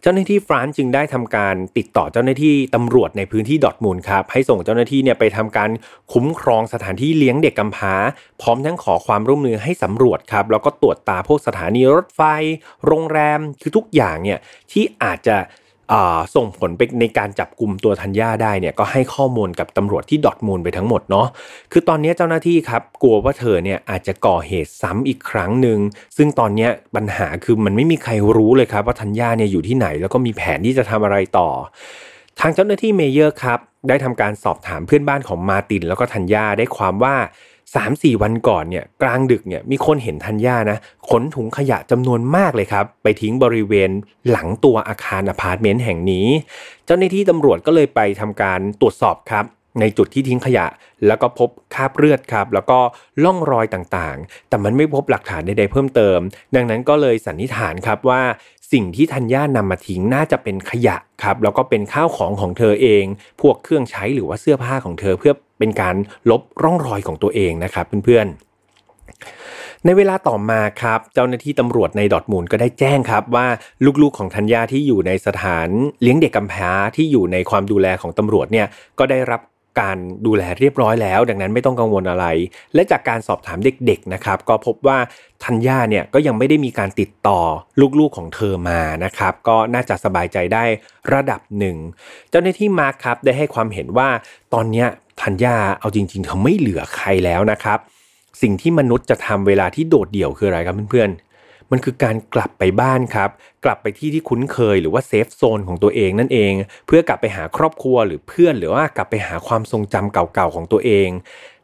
[0.01, 5.69] เจ้าหน้าที่ฟรานซ์จึงได้ทำการติดต่อเจ้าหน้าที่ตำรวจในพื้นที่ดอร์ทมุนด์ครับให้ส่งเจ้าหน้าที่เนี่ยไปทำการ
[6.13, 7.93] คุ้มครองสถานที่เลี้ยงเด็กกำพร้า
[8.41, 12.21] พร้อมทั้งขอความร่วมมือให้สำรวจครับแล้วก็ตรวจตราพวกสถานีรถไฟ
[12.85, 14.39] โรงแรมคือทุกอย่างเนี่ย
[14.71, 15.37] ที่อาจจะ
[16.36, 21.27] ส่งผลไปในการจับกลุ่มตัวธัญญาได้เนี่ยก็ให้ข้อมูลกับตำรวจที่ดอทมูลไปทั้งหมดเนาะ
[21.71, 25.80] คือตอนนี้เจ้าหน้าที่ครับกลัวว่าเธอเนี่ยอาจจะก่อเหตุซ้ำอีกครั้งหนึ่ง
[26.17, 31.49] ซึ่งตอนนี้ปัญหาคือมันไม่มีใครรู้เลยครับว่าธัญญาเนี่ยอยู่ที่ไหน แล้วก็มีแผนที่จะทำอะไรต่อ
[32.39, 37.15] ทางเจ้าหน้าที่เมเยอร์ครับได้ทำการสอบถามเพื่อนบ้านของมาตินแล้วก็ธัญญาได้ความว่า
[37.75, 40.77] สามสี่วันก่อนเนี่ยกลางดึกเนี่ยมีคนเห็นธัญญานะ
[41.10, 43.91] ขนถุงขยะจำนวนมากเลยครับ ไปทิ้งบริเวณ
[44.29, 46.27] หลังตัวอาคารอพาร์ตเมนต์แห่งนี้
[46.86, 49.45] เจ้าหน้าที่ตำรวจก็เลยไปทำการตรวจสอบครับ
[49.79, 50.65] ในจุดที่ทิ้งขยะ
[51.07, 52.79] แล้วก็พบคราบเลือดครับ แล้วก็
[53.23, 56.19] ร่องรอยต่างๆ แต่มันไม่พบหลักฐานใดๆเพิ่มเติม
[56.55, 58.21] ดังนั้นก็เลยสันนิษฐานครับว่า
[58.71, 63.05] สิ่งที่ธัญญานำมาทิ้งน่าจะเป็นขยะครับแล้วก็เป็นข้าวของของเธอเอง
[63.41, 65.95] พวกเครื่องใช้หรือว่าเสื้อผ้าของเธอเพื่อ เป็นการ
[66.30, 73.47] ลบร่องรอยของตัวเองนะครับเพื่อนๆ ในเวลาต่อมาครับ เจ้าหน้าที่ตำรวจในดอทมูลก็ได้แจ้งครับว่า
[74.02, 75.69] ลูกๆของธัญญาที่อยู่ในสถาน
[76.02, 78.67] เลี้ยงเด็กกำพร้าที่อยู่ในความดูแลของตำรวจเนี่ย
[79.00, 79.41] ก็ได้รับ
[79.82, 82.26] การดูแลเรียบร้อยแล้ว ดังนั้นไม่ต้องกังวลอะไร
[82.74, 84.97] และจากการสอบถามเด็กๆนะครับ ก็พบว่า
[85.43, 87.39] ธัญญาเนี่ยก็ยังไม่ได้มีการติดต่อ
[88.00, 90.63] ลูกๆของเธอมานะครับ ก็น่าจะสบายใจได้
[91.13, 91.78] ระดับหนึ่ง
[92.30, 94.10] เจ้าหน้าที่มาร์คครับได้ให้ความเห็นว่า
[94.54, 94.86] ตอนนี้
[95.21, 97.80] ธัญญาเอาจริง ๆ เธอไม่เหลือใครแล้วนะครับ
[98.41, 101.30] สิ่งที่มนุษย์จะทำเวลาที่โดดเดี่ยวคืออะไรครับเพื่อนๆ
[101.71, 103.29] มันคือการกลับไปบ้านครับ
[103.65, 106.53] กลับไปที่ที่คุ้นเคยหรือว่าเซฟโซนของตัวเองนั่นเอง
[106.88, 111.10] เพื่อกลับไปหาครอบครัวหรือเพื่อนหรือว่ากลับไปหาความทรงจำเก่าๆของตัวเอง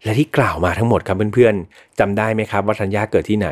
[0.04, 3.50] และที่กล่าวมาทั้งหมดครับเพื่อนๆจำได้ไหมครับว่าธัญญาเกิดที่ไหน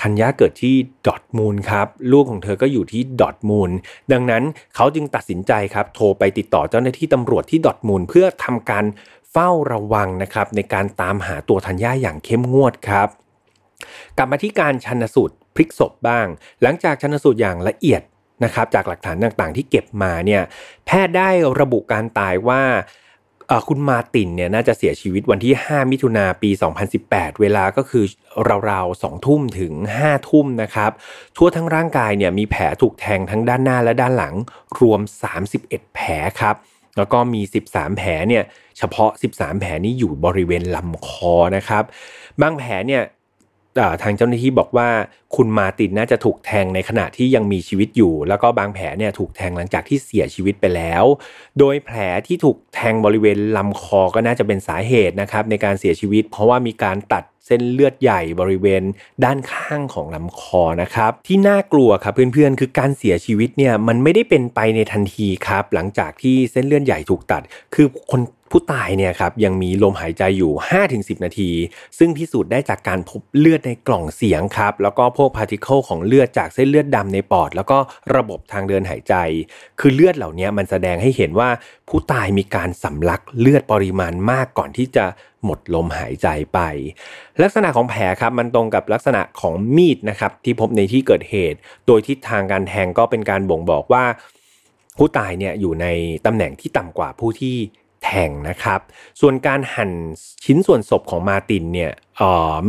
[0.00, 0.74] ธัญญาเกิดที่
[1.06, 3.70] ดอทมูลครับลูกของเธอก็อยู่ที่ดอทมูล
[4.12, 4.42] ดังนั้น
[4.74, 8.84] เขาจึงตัดสินใจครับโทรไปติดต่อเจ้าหน้าที่ตำรวจที่ดอทมูลเพื่อทำการ
[9.32, 13.08] เฝ้าระวังนะครับในการตามหาตัวธัญญาอย่างเข้มงวดครับ
[14.16, 16.26] กลับมาที่การชันสูตร พลิกศพบ้าง
[16.62, 18.02] หลังจากชันสูตรอย่างละเอียด
[18.44, 20.42] นะครับจากหลักฐานต่างๆ ที่เก็บมาเนี่ย
[20.86, 21.28] แพทย์ได้
[21.60, 22.62] ระบุการตายว่า
[23.68, 26.50] คุณมาตินเนี่ยน่าจะเสียชีวิตวันที่ 5 มิถุนาปี
[26.96, 28.04] 2018 เวลาก็คือ
[28.70, 30.90] ราวๆ2ทุ่มถึง 5 ทุ่มนะครับ
[31.36, 34.34] ทั่วทั้งร่างกายเนี่ยมีแผลถูกแทงทั้งด้านหน้าและด้านหลัง
[34.80, 35.00] รวม
[35.46, 36.56] 31 แผลครับ
[36.96, 38.44] แล้วก็มี 13 แผลเนี่ย
[38.78, 41.84] เฉพาะ 13 แผลนี้อยู่บริเวณลำคอนะครับ
[42.40, 43.02] บางแผลเนี่ย
[44.02, 44.88] ทางเจ้าหน้าที่บอกว่า
[45.36, 51.04] คุณมาตินน่าจะถูกแทงในขณะที่ยังมีชีวิตอยู่ แล้วก็บางแผลเนี่ยถูกแทงหลังจากที่เสียชีวิตไปแล้ว
[51.58, 58.82] โดยแผลที่ถูกแทงบริเวณลำคอก็น่าจะเป็นสาเหตุนะครับในการเสียชีวิต เพราะว่ามีการตัดเส้นเลือดใหญ่บริเวณ
[59.24, 67.42] ด้านข้างของลำคอนะครับ ที่น่ากลัวครับเพื่อนๆ คือการเสียชีวิตเนี่ยมันไม่ได้เป็นไปในทันทีครับ หลังจากที่เส้นเลือดใหญ่ถูกตัด
[67.74, 70.52] คือคน ผู้ตายเนี่ยครับยังมีลมหายใจอยู่
[70.88, 71.50] 5-10 นาที
[71.98, 77.78] ซึ่งพิสูจน์ได้จากการพบเลือดในกล่องเสียงครับ แล้วก็พวกพาร์ติเคิลของเลือดจากเส้นเลือดดำในปอด แล้วก็
[78.16, 79.14] ระบบทางเดินหายใจ
[79.80, 81.48] คือเลือดเหล่านี้มันแสดงให้เห็นว่า
[81.88, 85.04] ผู้ตายมีการสำลักเลือดปริมาณมากก่อนที่จะ
[85.44, 86.60] หมดลมหายใจไป
[87.42, 94.04] ลักษณะของแผลครับมันตรงกับลักษณะของมีดนะครับที่พบในที่เกิดเหตุ โดยทิศทางการแทงก็เป็นการบ่งบอกว่า
[94.98, 95.86] ผู้ตายเนี่ยอยู่ใน
[96.26, 97.56] ตำแหน่งที่ต่ำกว่าผู้ที่
[98.06, 98.80] แทงนะครับ
[99.20, 99.90] ส่วนการหั่น
[100.44, 101.92] ชิ้นส่วนศพของมาตินเนี่ย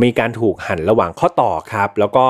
[0.02, 2.24] มีการถูกหั่นระหว่างข้อต่อครับ แล้วก็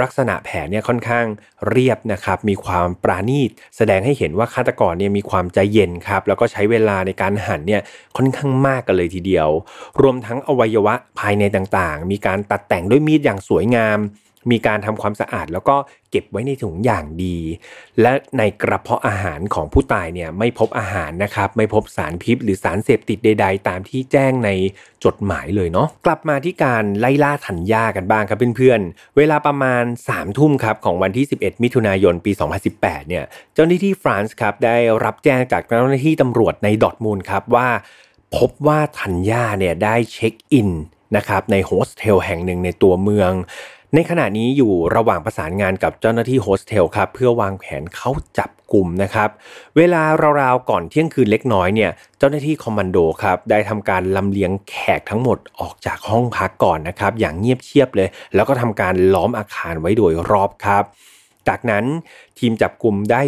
[0.00, 1.24] ลักษณะแผลเนี่ยค่อนข้าง
[1.70, 7.82] เรียบนะครับ มีความปราณีตแสดงให้เห็นว่าฆาตกรเนี่ยมีความใจเย็นครับ แล้วก็ใช้เวลาในการหั่นเนี่ย
[8.16, 9.48] ค่อนข้างมากกันเลยทีเดียว
[10.02, 13.98] รวมทั้งอวัยวะภายในต่างๆ มีการตัดแต่งด้วยมีดอย่างสวยงาม
[14.50, 15.76] มีการทำความสะอาดแล้วก็
[16.10, 17.38] เก็บไว้ในถุงอย่างดี
[18.00, 24.50] และในกระเพาะอาหารของผู้ตายเนี่ยไม่พบอาหารนะครับ ไม่พบสารพิษหรือสารเสพติดใด ๆ ตามที่แจ้งใน
[25.04, 32.32] จดหมายเลยเนาะกลับมาที่การไล่ล่าถัญญากันบ้างครับเพื่อนๆ เวลาประมาณ3ามทุ่มครับของวันที่ 11 มิถุนายนปี
[32.70, 33.24] 2018 เนี่ย
[33.54, 37.68] เจ้าหน้าที่ฟรานซ์ครับได้รับแจ้งจากเจ้าหน้าที่ตำรวจในดอร์ทมุนด์ครับว่า
[38.36, 40.70] พบว่าธัญญาเนี่ยได้เช็คอิน
[41.16, 43.32] นะครับในโฮสเทลแห่งหนึ่งในตัวเมือง
[43.94, 49.28] ในขณะนี้อยู่ระหว่างประสานงานกับเจ้าหน้าที่โฮสเทลครับเพื่อวางแผนเข้าจับกลุ่มนะครับ
[49.76, 50.02] เวลา
[50.40, 60.84] ราวๆก่อนเที่ยงคืนเล็กน้อยเนี่ยเจ้าหน้าที่คอมมานโดครับได้ทำการลำเลียงแขกทั้งหมดออกจากห้องพักก่อนนะครับอย่างเงียบเชียบเลย แล้วก็ทำการล้อมอาคารไว้โดยรอบครับ
[61.48, 61.84] จากนั้น
[62.38, 63.22] ทีมจับกลุ่มได้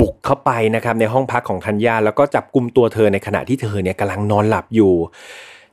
[0.00, 4.92] บุกเข้าไปนะครับในห้องพักของธัญญาแล้วก็จับกลุ่มตัวเธอในขณะที่เธอเนี่ยกำลังนอนหลับอยู่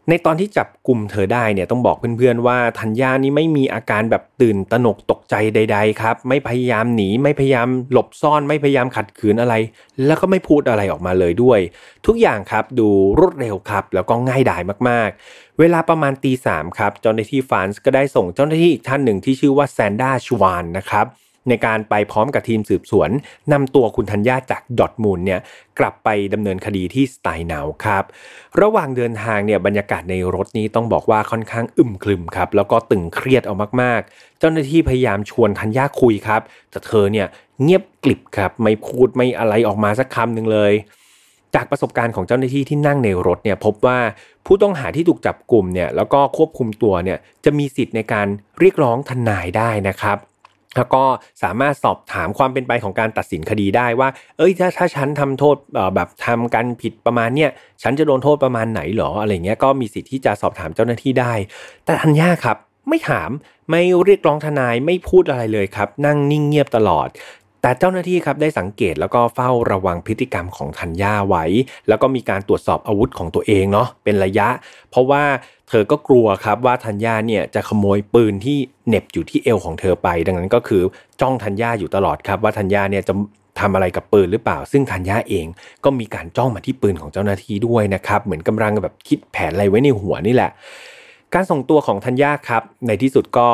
[0.10, 9.54] ในตอนที่จับกลุ่มเธอได้เนี่ยต้องบอกเพื่อนๆว่าธัญญานี่ไม่มีอาการแบบตื่นตระหนกตกใจใด ๆ ครับ ไม่พยายามหนีไม่พยายามหลบซ่อนไม่พยายามขัดขืนอะไร
[10.06, 11.60] แล้วก็ไม่พูดอะไรออกมาเลยด้วย
[12.06, 12.88] ทุกอย่างครับดู
[13.20, 21.06] รวดเร็วครับ แล้วก็ง่ายดายมากๆ เวลาประมาณตีสามครับเจ้าหน้าที่ฟานส์ก็ได้ส่งเจ้าหน้าที่อีกท่านหนึ่งที่ชื่อว่าแซนด้าชวานนะครับ
[21.50, 23.10] ในการไปพร้อมกับทีมสืบสวน
[23.54, 25.40] นำตัวคุณธัญญาจากดอทมูลเนี่ย
[25.80, 28.04] กลับไปดำเนินคดีที่สไตน์นาวครับ
[28.62, 37.28] ระหว่างเดินทางเนี่ยบรรยากาศในรถนี้ต้องบอกว่าค่อนข้างอึมครึมครับ แล้วก็ตึงเครียดเอามากๆ เจ้าหน้าที่พยายามชวนธัญญาคุยครับ แต่เธอเนี่ย
[37.64, 40.74] เงียบกลิบครับไม่พูดไม่อะไรออกมาสักคำหนึ่งเลย
[41.56, 44.00] จากประสบการณ์ของเจ้าหน้าที่ที่นั่งในรถเนี่ยพบว่า
[44.46, 48.28] ผู้ต้องหาที่ถูกจับกลุ่มเนี่ยแล้วก็ควบคุมตัวเนี่ยจะมีสิทธิ์ในการ
[48.60, 50.18] เรียกร้องทนายได้นะครับ
[50.78, 51.04] แล้วก็
[51.44, 55.56] สามารถสอบถามความเป็นไปของการตัดสินคดีได้ว่า เอ้ยถ้าถ้าฉันทำโทษ
[55.96, 57.50] แบบทำการผิดประมาณเนี้ย
[57.84, 61.34] ฉันจะโดนโทษประมาณไหนหรออะไรเงี้ยก็มีสิทธิ์ที่จะสอบถามเจ้าหน้าที่ได้
[61.86, 62.58] แต่ทันยาครับ
[62.90, 63.30] ไม่ถาม
[63.70, 67.08] ไม่เรียกร้องทนายไม่พูดอะไรเลยครับ นั่งนิ่งเงียบตลอด
[67.62, 71.46] แต่เจ้าหน้าที่ครับได้สังเกตแล้วก็เฝ้าระวังพฤติกรรมของธัญญาไว้
[71.88, 74.48] แล้วก็มีการตรวจสอบอาวุธของตัวเองเนาะเป็นระยะ
[74.90, 75.24] เพราะว่า
[75.70, 80.82] เธอก็กลัวครับว่าธัญญาเนี่ยจะขโมยปืนที่เน็บอยู่ที่เอวของเธอไป ดังนั้นก็คือ
[81.22, 83.14] จ้องธัญญาอยู่ตลอดครับว่าธัญญาเนี่ยจะ
[83.60, 85.46] ทำอะไรกับปืนหรือเปล่า ซึ่งธัญญาเอง
[85.84, 90.52] ก็มีการจ้องมาที่ปืนของเจ้าหน้าที่ด้วยนะครับเหมือนกำลังแบบคิดแผนอะไรไว้ในหัวนี่แหละ
[91.34, 93.48] การส่งตัวของธัญญาครับในที่สุดก็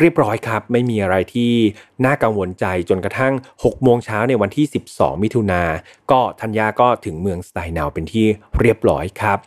[0.00, 1.52] เรียบร้อยครับ ไม่มีอะไรที่
[2.04, 5.62] น่ากังวลใจจนกระทั่ง 6 โมงเช้าในวันที่ 12 มิถุนา
[6.10, 8.26] ก็ธัญญาก็ถึงเมืองสไตน์นาวเป็นที่
[8.60, 9.38] เรียบร้อยครับ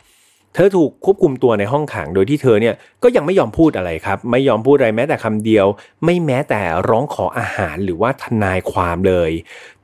[0.54, 5.66] เธอถูกควบคุมตัวในห้องขังโดยที่เธอเนี่ยก็ยังไม่ยอมพูดอะไรครับ ไม่ยอมพูดอะไรแม้แต่คำเดียว
[6.04, 9.30] ไม่แม้แต่ร้องขออาหารหรือว่าทนายความเลย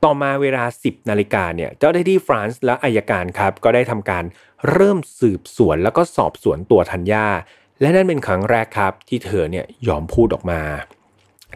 [0.03, 4.23] ต่อมาเวลา 10 นาฬิกาเนี่ยเจ้าหน้าที่ฟรานซ์และอายการครับ ก็ได้ทำการ
[4.71, 7.27] เริ่มสืบสวนแล้วก็สอบสวนตัวธัญญา
[7.81, 10.61] และนั่นเป็นครั้งแรกครับที่เธอเนี่ยยอมพูดออกมา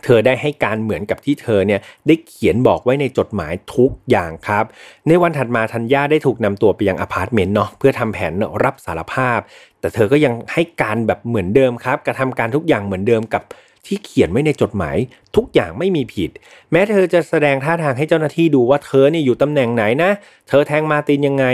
[0.03, 4.65] เธอได้ให้การเหมือนกับที่เธอเนี่ยได้เขียนบอกไว้ในจดหมายทุกอย่างครับ
[5.07, 8.33] ในวันถัดมาธัญญาได้ถูกนำตัวไปยังอพาร์ตเมนต์เนาะเพื่อทำแผน
[8.63, 9.39] รับสารภาพ
[9.79, 13.43] แต่เธอก็ยังให้การแบบเหมือนเดิมครับ กระทำการทุกอย่างเหมือนเดิมกับ
[13.87, 14.97] ที่เขียนไว้ในจดหมาย
[15.35, 16.31] ทุกอย่างไม่มีผิด
[16.71, 20.11] แม้เธอจะแสดงท่าทางให้เจ้าหน้าที่ดูว่าเธอเนี่ยอยู่ตำแหน่งไหนนะ
[20.49, 21.45] เธอแทงมาตินยังไง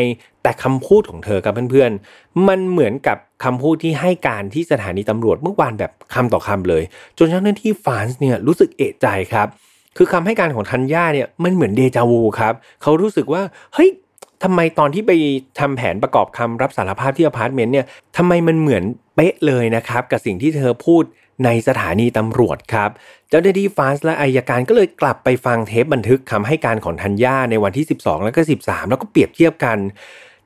[0.43, 6.84] แต่คำพูดของเธอกับเพื่อนๆ มันเหมือนกับคำพูดที่ให้การที่สถานีตำรวจเมื่อวานแบบคำต่อคำเลย
[7.17, 9.47] จนเจ้าหน้าที่ฟานส์เนี่ยรู้สึกเอะใจครับ
[9.97, 13.41] คือคำให้การของทันย่าเนี่ยมันเหมือนเดจาวูครับ เขารู้สึกว่า
[13.73, 13.89] เฮ้ย
[14.43, 15.12] ทำไมตอนที่ไป
[15.60, 17.86] ทำแผนประกอบคำรับสารภาพที่อพาร์ตเมนต์เนี่ย
[18.17, 18.84] ทำไมมันเหมือน
[19.15, 21.04] เป๊ะเลยนะครับ กับสิ่งที่เธอพูด
[21.45, 22.89] ในสถานีตำรวจครับ
[23.30, 29.78] เจ้าหน้าที่ฟานส์และอายการก็เลยกลับไปฟังเทปบันทึกคำให้การของทัญญาในวันที่ 12 แล้วก็ 13 แล้วก็เปรียบเทียบกัน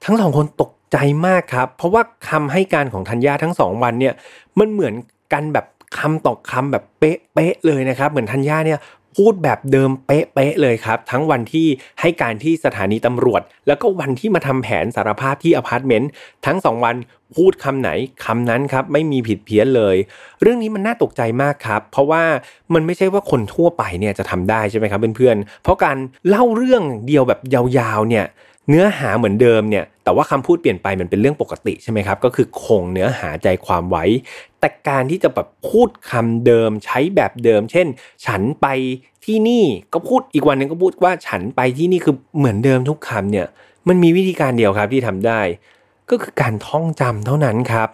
[0.06, 4.14] ทั้งสองคนตกใจมากครับ เพราะว่าคำให้การของทัญญาทั้งสองวันเนี่ย
[4.60, 4.94] มันเหมือน
[5.34, 5.66] กันแบบ
[5.98, 8.80] คำต่อคำแบบเป๊ะๆเลยนะครับ เหมือนทัญญาเนี่ย
[9.16, 11.68] พูดแบบเดิมเป๊ะๆเลยครับ ทั้งวันที่
[12.02, 16.10] ให้การที่สถานีตำรวจ แล้วก็วันที่มาทำแผนสารภาพที่อพาร์ตเมนต์
[16.46, 16.96] ทั้งสองวัน
[17.36, 17.90] พูดคำไหน
[18.26, 19.96] คำนั้นครับ ไม่มีผิดเพี้ยนเลย
[20.42, 22.24] เรื่องนี้มันน่าตกใจมากครับ เพราะว่า
[22.74, 25.98] มันไม่ใช่ว่าคนทั่วไปเนี่ยจะทำได้ใช่ไหมครับเพื่อนๆเพราะการ
[26.30, 28.26] เล่าเรื่องเดียวแบบยาวๆเนี่ย
[28.70, 34.06] เนื้อหาเหมือนเดิมเนี่ยแต่ว่าคำพูดเปลี่ยนไปมันเป็นเรื่องปกติใช่ไหมครับก็คือคงเนื้อหาใจความไว้
[34.60, 37.88] แต่การที่จะแบบพูดคำเดิมใช้แบบเดิม เช่น
[38.26, 38.68] ฉันไป
[39.26, 43.48] ที่นี่ก็พูดอีกวันหนึ่งก็พูดว่าฉันไปที่นี่คือเหมือนเดิมทุกคำเนี่ย
[43.88, 45.42] มันมีวิธีการเดียวครับที่ทำได้
[46.10, 47.90] ก็คือการท่องจำเท่านั้นครับ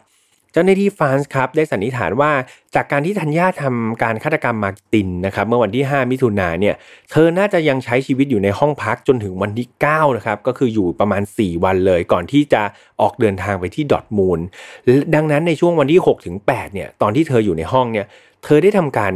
[0.56, 2.32] เจ้าหน้าที่ฟรานซ์ครับได้สันนิษฐานว่า
[2.76, 6.76] จากการที่ธัญญาทำการฆาตกรรมมาตินนะครับเมื่อวันที่ 5 มิถุนาเนี่ย
[7.12, 12.62] เธอน่าจะยังใช้ชีวิตอยู่ในห้องพักจนถึงวันที่9นะครับก็คืออยู่ประมาณ 4 วันเลย ก่อนที่จะ
[13.02, 14.40] ออกเดินทางไปที่ดอทมูล
[15.16, 18.06] ดังนั้นในช่วงวันที่6ถึง8เนี่ยตอนที่เธออยู่ในห้องเนี่ย
[18.44, 19.14] เธอได้ทำการ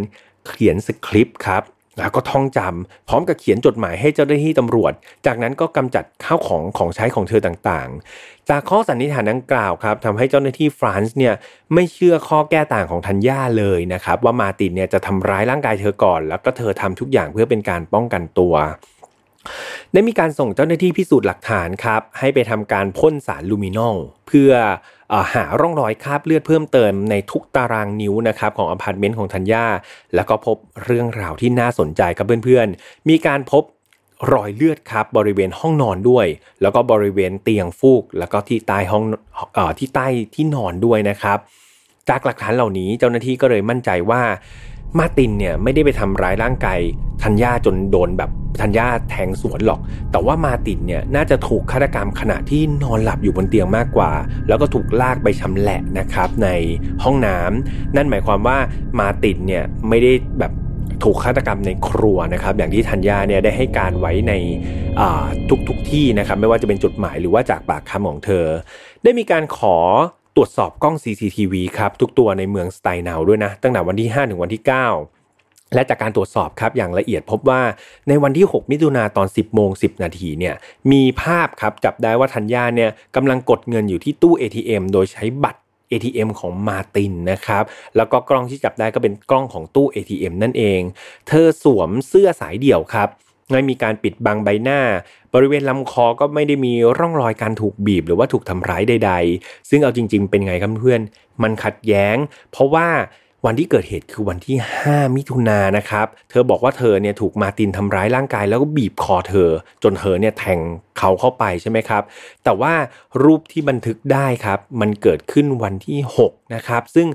[0.47, 1.63] เขียนสคริปต์ครับ
[1.97, 4.93] แล้วก็ท่องจำพร้อมกับเขียนจดหมายให้เจ้าหน้าที่ตำรวจ
[5.25, 11.33] จากนั้นก็กำจัดข้าวของของใช้ของเธอต่างๆ จากข้อสันนิษฐานดังกล่าวครับทำให้เจ้าหน้าที่ฟรานซ์เนี่ย
[11.73, 18.53] ไม่เชื่อข้อแก้ต่างของทัญญาเลยนะครับ ว่ามาตินเนี่ยจะทำร้ายร่างกายเธอก่อน แล้วก็เธอทำทุกอย่างเพื่อเป็นการป้องกันตัว
[19.93, 23.95] ได้มีการส่งเจ้าหน้าที่พิสูจน์หลักฐานครับให้ไปทำการพ่นสาร luminol
[24.27, 24.51] เพื่อ
[25.33, 29.65] หาร่องรอยคราบเลือดเพิ่มเติมในทุกตารางนิ้วนะครับของอพาร์ตเมนต์ของธัญญา
[30.15, 33.63] แล้วก็พบเรื่องราวที่น่าสนใจครับเพื่อนๆ มีการพบ
[34.33, 36.27] รอยเลือดครับบริเวณห้องนอนด้วย
[36.61, 39.03] แล้วก็บริเวณเตียงฟูก แล้วก็ที่ใต้ห้อง
[39.57, 41.37] อที่ใต้ที่นอนด้วยนะครับ
[42.09, 44.21] จากหลักฐานเหล่านี้เจ้าหน้าที่ก็เลยมั่นใจว่า
[44.99, 46.79] มาตินเนี่ยไม่ได้ไปทำร้ายร่างกาย
[47.23, 49.79] ทัญญาจนโดนแบบทัญญาแทงสวนหรอก
[50.11, 54.11] แต่ว่ามาตินเนี่ยน่าจะถูกฆาตกรรมขณะที่นอนหลับอยู่บนเตียงมากกว่า
[54.47, 56.49] แล้วก็ถูกลากไปชำแหละนะครับใน
[57.03, 58.57] ห้องน้ำนั่นหมายความว่า
[58.99, 60.51] มาตินเนี่ยไม่ได้แบบ
[61.03, 64.33] ถูกฆาตกรรมในครัวนะครับอย่างที่ธัญญาเนี่ยได้ให้การไว้ใน
[65.49, 68.45] ทุกทุกที่นะครับไม่ว่าจะเป็นจดหมายหรือว่าจากปากคำของเธอ
[69.03, 69.77] ได้มีการขอ
[70.35, 77.61] ตรวจสอบกล้อง CCTV ครับทุกตัวในเมืองสไตนาวด้วยนะ ตั้งแต่วันที่ 5 ถึงวันที่ 9 และจากการตรวจสอบครับอย่างละเอียดพบว่า
[78.07, 80.55] ในวันที่ 6 มิถุนาตอน 10 โมง 10 นาทีเนี่ย
[80.91, 87.63] มีภาพครับจับได้ว่าธัญญาเนี่ยกำลังกดเงินอยู่ที่ตู้ ATM โดยใช้บัตร ATM ของมาตินนะครับ
[87.95, 90.81] แล้วก็กล้องที่จับได้ก็เป็นกล้องของตู้ ATM นั่นเอง
[91.27, 93.09] เธอสวมเสื้อสายเดี่ยวครับ
[93.51, 94.79] ไม่มีการปิดบังใบหน้า
[95.33, 101.01] บริเวณลำคอก็ไม่ได้มีร่องรอยการถูกบีบหรือว่าถูกทำร้ายใด ๆ ซึ่งเอาจริง ๆ เป็นไงครับเพื่อน
[101.43, 102.15] มันขัดแย้ง
[102.51, 102.87] เพราะว่า
[103.45, 109.49] วันที่เกิดเหตุคือวันที่ 5 มิถุนายนนะครับ เธอบอกว่าเธอเนี่ยถูกมาตินทำร้ายร่างกายแล้วก็บีบคอเธอ
[109.83, 110.59] จนเธอเนี่ยแทง
[110.97, 112.03] เขาเข้าไปใช่ไหมครับ
[112.43, 112.73] แต่ว่า
[113.23, 117.07] รูปที่บันทึกได้ครับ มันเกิดขึ้นวันที่ 6 นะครับ ซึ่ง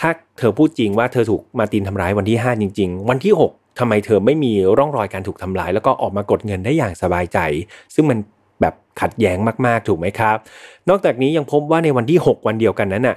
[0.00, 7.38] ถ้าเธอพูดจริงว่าเธอถูกมาตินทำร้ายวันที่ 5 จริง ๆ วันที่ 6 ทำไมเธอไม่มีร่องรอยการถูกทำลาย แล้วก็ออกมากดเงินได้อย่างสบายใจ
[7.94, 8.18] ซึ่งมัน
[8.60, 10.36] แบบขัดแย้งมากๆถูกไหมครับ
[10.88, 13.16] นอกจากนี้ยังพบว่าในวันที่ 6 วันเดียวกันนั้นน่ะ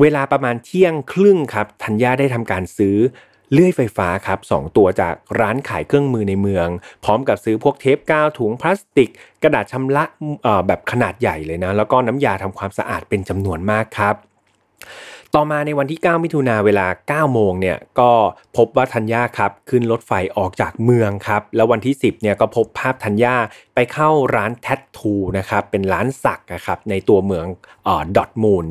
[0.00, 2.96] เวลาประมาณเที่ยงครึ่งครับธัญญาได้ทำการซื้อ
[3.52, 6.68] เลื่อยไฟฟ้าครับสตัวจากร้านขายเครื่องมือในเมือง
[7.04, 9.10] พร้อมกับซื้อพวกเทปกาวถุงพลาสติก
[9.42, 10.04] กระดาษชำระ
[10.66, 14.14] แบบขนาดใหญ่เลยนะ แล้วก็น้ำยาทำความสะอาดเป็นจำนวนมากครับ
[15.38, 16.86] ต่อมาในวันที่ 9 มิถุนาเวลา
[17.26, 18.12] 9 โมงเนี่ยก็
[18.56, 23.36] พบว่าธัญญาครับขึ้นรถไฟออกจากเมืองครับ แล้ววันที่ 10เนี่ยก็พบภาพธัญญา
[23.74, 27.46] ไปเข้าร้านแทททูนะครับเป็นร้านสักนะครับในตัวเมือง
[27.86, 28.66] ออดอทมูล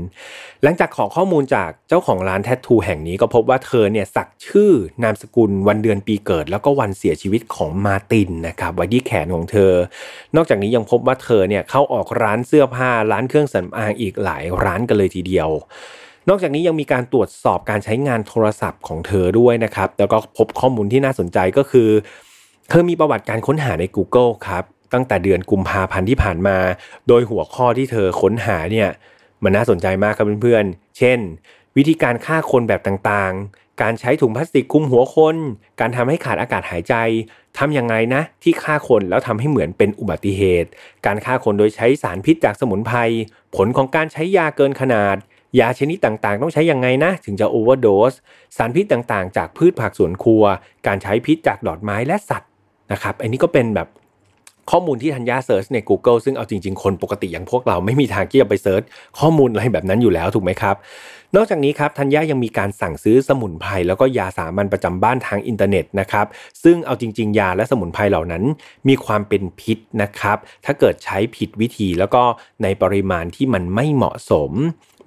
[0.64, 4.72] หลังจากขอข้อมูลจากเจ้าของร้านแทททูแห่งนี้ก็พบว่าเธอเนี่ยสักชื่อ
[5.04, 9.74] นามสกุลวันเดือนปีเกิด แล้วก็วันเสียชีวิตของมาตินนะครับไว้ที่แขนของเธอ
[10.36, 15.52] นอกจากนี้ยังพบว่าเธอเนี่ยเข้าออกร้านเสื้อผ้าร้านเครื่องสำอางอีกหลายร้านกันเลยทีเดียว
[16.30, 21.90] นอกจากนี้ยังมีการตรวจสอบการใช้งานโทรศัพท์ของเธอด้วยนะครับ แล้วก็พบข้อมูลที่น่าสนใจก็คือ
[22.70, 26.58] เธอมีประวัติการค้นหาใน Google ครับ ตั้งแต่เดือนกุมภาพันธ์ที่ผ่านมา
[27.08, 28.90] โดยหัวข้อที่เธอค้นหาเนี่ย
[29.44, 31.20] มันน่าสนใจมากครับเพื่อนๆ เช่น
[31.78, 35.36] วิธีการฆ่าคนแบบต่างๆ การใช้ถุงพลาสติกคลุมหัวคน
[35.80, 36.96] การทำให้ขาดอากาศหายใจ
[37.58, 40.70] ทำยังไงนะ ที่ฆ่าคนแล้วทำให้เหมือนเป็นอุบัติเหตุ
[41.06, 42.98] การฆ่าคนโดยใช้สารพิษจากสมุนไพร
[43.56, 45.18] ผลของการใช้ยาเกินขนาด
[45.60, 48.14] ยาชนิดต่างๆ ต้องใช้ยังไงนะ ถึงจะ overdose
[48.58, 50.44] สารพิษต่างๆ จากพืชผักสวนครัว
[50.88, 52.50] การใช้พิษจากดอกไม้และสัตว์
[52.92, 53.88] นะครับ อันนี้ก็เป็นแบบ
[54.72, 58.84] ข้อมูลที่ธัญญา search ใน Google ซึ่งเอาจริง ๆ คนปกติอย่างพวกเราไม่มีทางที่จะไป search
[59.20, 60.76] ข้อมูลอะไรแบบนั้นอยู่แล้วถูกไหมครับ
[61.36, 66.26] นอกจากนี้ครับธัญญายังมีการสั่งซื้อสมุนไพรแล้วก็ยาสามัญประจำบ้านทางอินเทอร์เน็ตนะครับ
[66.64, 68.44] ซึ่งเอาจริง ๆ ยาและสมุนไพรเหล่านั้น
[68.88, 72.24] มีความเป็นพิษนะครับถ้าเกิดใช้ผิดวิธีแล้วก็
[72.64, 74.52] ในปริมาณที่มันไม่เหมาะสม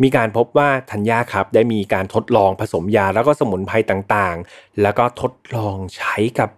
[0.03, 6.51] มีการพบว่าธัญญาครับได้มีการทดลองผสมยาแล้วก็สมุนไพรต่างๆ แล้วก็ทดลองใช้กับ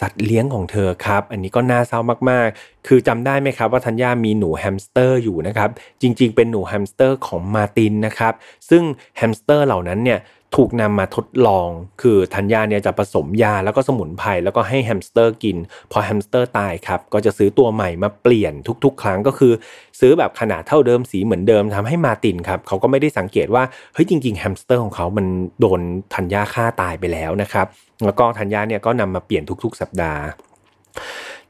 [0.00, 5.70] สัตว์เลี้ยงของเธอครับ อันนี้ก็น่าเศร้ามากๆ คือจำได้ไหมครับว่าธัญญามีหนูแฮมสเตอร์อยู่นะครับ
[6.02, 8.32] จริงๆ เป็นหนูแฮมสเตอร์ของมาตินนะครับ
[8.70, 8.82] ซึ่ง
[9.16, 10.18] แฮมสเตอร์เหล่านั้นเนี่ย
[10.56, 11.68] ถูกนำมาทดลอง
[12.02, 15.56] คือธัญญาเนี่ยจะผสมยาแล้วก็สมุนไพรแล้วก็ให้แฮมสเตอร์กิน
[15.92, 18.52] พอแฮมสเตอร์ตายครับก็จะซื้อตัวใหม่มาเปลี่ยน
[18.84, 19.52] ทุกๆ ครั้งก็คือ
[20.00, 23.62] ซื้อแบบขนาดเท่าเดิมสีเหมือนเดิมทำให้มาตินครับเขาก็ไม่ได้สังเกตว่า
[23.94, 25.26] เฮ้ยจริงๆแฮมสเตอร์ของเขามัน
[25.60, 25.80] โดน
[26.14, 27.66] ธัญญาฆ่าตายไปแล้วนะครับ
[28.04, 30.22] แล้วก็ธัญญาเนี่ยก็นำมาเปลี่ยนทุกๆ สัปดาห์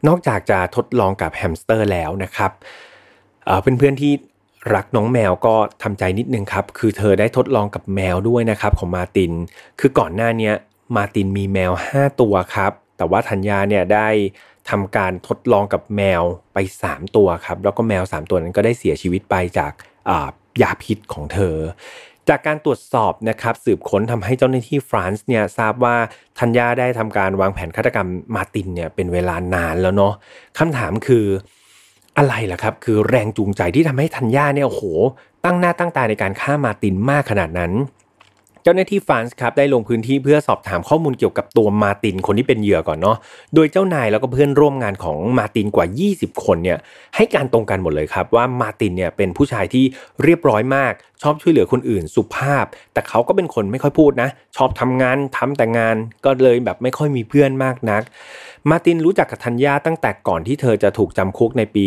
[0.09, 2.53] นอกจากจะทดลองกับแฮมสเตอร์แล้วนะครับ
[3.61, 4.13] เพื่อนๆที่
[4.75, 9.33] รักน้องแมวก็ทำใจนิดนึงครับ คือเธอได้ทดลองกับแมวด้วยนะครับของมาติน
[9.81, 10.53] คือก่อนหน้านี้
[10.97, 14.09] มาตินมีแมว 5 ตัวครับ แต่ว่าธัญญาเนี่ยได้
[14.71, 16.23] ทำการทดลองกับแมว
[16.55, 19.73] ไป 3 ตัวครับ แล้วก็แมว 3 ตัวนั้นก็ได้เสียชีวิตไปจาก
[20.63, 21.57] ยาพิษของเธอ
[22.29, 25.97] จากการตรวจสอบนะครับสืบค้นทำให้เจ้าหน้าที่ฟรานซ์เนี่ยทราบว่า
[26.39, 30.15] ทัญญาได้ทำการวางแผนฆาตกรรมมาตินเนี่ยเป็นเวลานานแล้วเนาะ
[30.59, 31.27] คำถามคือ
[32.19, 34.83] อะไรล่ะครับ คือแรงจูงใจที่ทำให้ธัญญาเนี่ยโอ้โห
[35.45, 37.73] ตั้งหน้าตั้งตาในการฆ่ามาตินมากขนาดนั้น
[38.63, 43.17] เจ้าหน้าที่ฟรานซ์ครับได้ลงพื้นที่เพื่อสอบถามข้อมูลเกี่ยวกับตัวมาตินคนที่เป็นเหยื่อก่อนเนาะ
[43.55, 46.79] โดยเจ้านายแล้วก็เพื่อนร่วมงานของมาตินกว่า 20 คนเนี่ย
[47.17, 49.85] ให้การตรงกันหมดเลยครับว่ามาตินเนี่ยเป็นผู้ชายที่
[50.23, 58.03] เรียบร้อยมากชอบช่วยเหลือคนอื่นสุภาพ แต่เขาก็เป็นคนไม่ค่อยพูดนะ ชอบทำงานทำแต่งานก็เลยแบบไม่ค่อยมีเพื่อนมากนัก
[58.71, 61.85] มาตินรู้จักกับธัญญาตั้งแต่ก่อนที่เธอจะถูกจำคุกในปี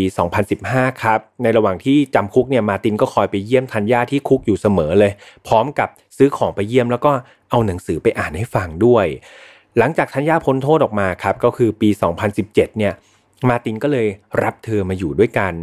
[0.49, 5.11] 2015 ครับ ในระหว่างที่จำคุกเนี่ยมาตินก็คอยไปเยี่ยมธัญญาที่คุกอยู่เสมอเลย
[5.47, 7.11] พร้อมกับซื้อของไปเยี่ยมแล้วก็
[7.49, 9.05] เอาหนังสือไปอ่านให้ฟังด้วย
[9.77, 11.89] หลังจากธัญญาพ้นโทษออกมาครับก็คือปี
[12.33, 12.93] 2017 เนี่ย
[13.49, 14.07] มาตินก็เลย
[14.43, 15.53] รับเธอมาอยู่ด้วยกัน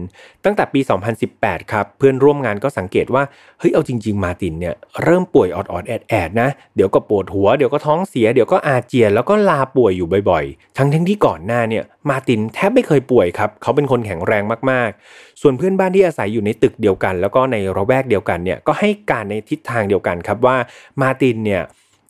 [0.44, 0.80] ตั้งแต่ปี
[1.24, 3.22] 2018 ครับ เพื่อนร่วมงานก็สังเกตว่า
[3.58, 20.56] เฮ้ย เอาจริง ๆ มาตินเนี่ยเริ่มป่วยออดๆ แอดๆ นะ เดี๋ยวก็ปวดหัว เดี๋ยวก็ท้องเสีย เดี๋ยวก็อาเจียน แล้วก็ลาป่วยอยู่บ่อยๆ ทั้งทั้งที่ก่อนหน้าเนี่ยมาตินแทบไม่เคยป่วยครับ เขาเป็นคนแข็งแรงมากๆ ส่วนเพื่อนบ้านที่อาศัยอยู่ในตึกเดียวกัน แล้วก็ในระแวกเดียวกันเนี่ย ก็ให้การในทิศทางเดียวกันครับว่า
[21.00, 21.62] มาตินเนี่ย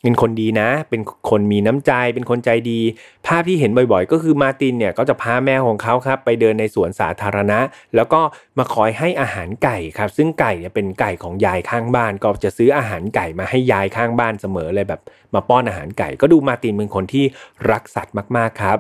[0.03, 2.81] เป็นคนดีนะ เป็นคนมีน้ำใจ เป็นคนใจดี
[3.27, 7.61] ภาพที่เห็นบ่อยๆ ก็คือมาตินเนี่ยก็จะพาแมวของเขาครับไปเดินในสวนสาธารณะ
[7.97, 8.21] แล้วก็
[8.59, 15.01] มาคอยให้อาหารไก่ครับ ซึ่งไก่เนี่ยเป็นไก่ของยายข้างบ้าน ก็จะซื้ออาหารไก่มาให้ยายข้างบ้านเสมอเลยแบบ
[15.35, 17.25] มาป้อนอาหารไก่ ก็ดูมาตินเป็นคนที่
[17.71, 18.79] รักสัตว์มากๆครับ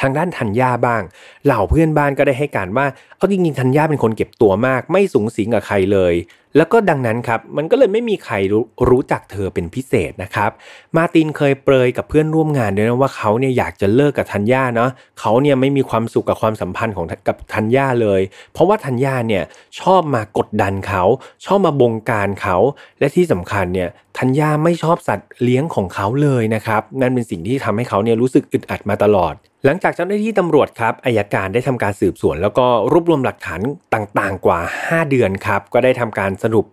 [0.00, 1.02] ทางด้านธัญญาบ้าง
[1.44, 6.14] เหล่าเพื่อนบ้านก็ได้ให้การว่า เอาจริงๆธัญญาเป็นคนเก็บตัวมาก ไม่สูงสิงกับใครเลย
[6.56, 10.50] แล้วก็ดังนั้นครับมันก็เลยไม่มีใครรู้รู้จักเธอเป็นพิเศษนะครับ
[10.96, 18.20] มาตินเคยเปรยกับเพื่อนร่วมงานด้วยนะว่าเขาเนี่ยอยากจะเลิกกับธัญญาเนาะเขาเนี่ยไม่มีความสุขกับความสัมพันธ์ของกับธัญญาเลย
[18.52, 19.42] เพราะว่าธัญญาเนี่ย
[19.80, 21.02] ชอบมากดดันเขา
[21.46, 22.56] ชอบมาบงการเขา
[22.98, 23.88] และที่สำคัญเนี่ย
[24.18, 29.34] ธัญญาไม่ชอบสัตว์เลี้ยงของเขาเลยนะครับนั่นเป็นสิ่งที่ทำให้เขาเนี่ยรู้สึกอึดอัดมาตลอด
[29.66, 33.60] หลังจากเจ้าหน้าที่ตำรวจครับอายการได้ทำการสืบสวน แล้วก็รวบรวมหลักฐาน
[33.94, 36.66] ต่างๆ กว่า 5 เดือนครับ ก็ได้ทำการสรุป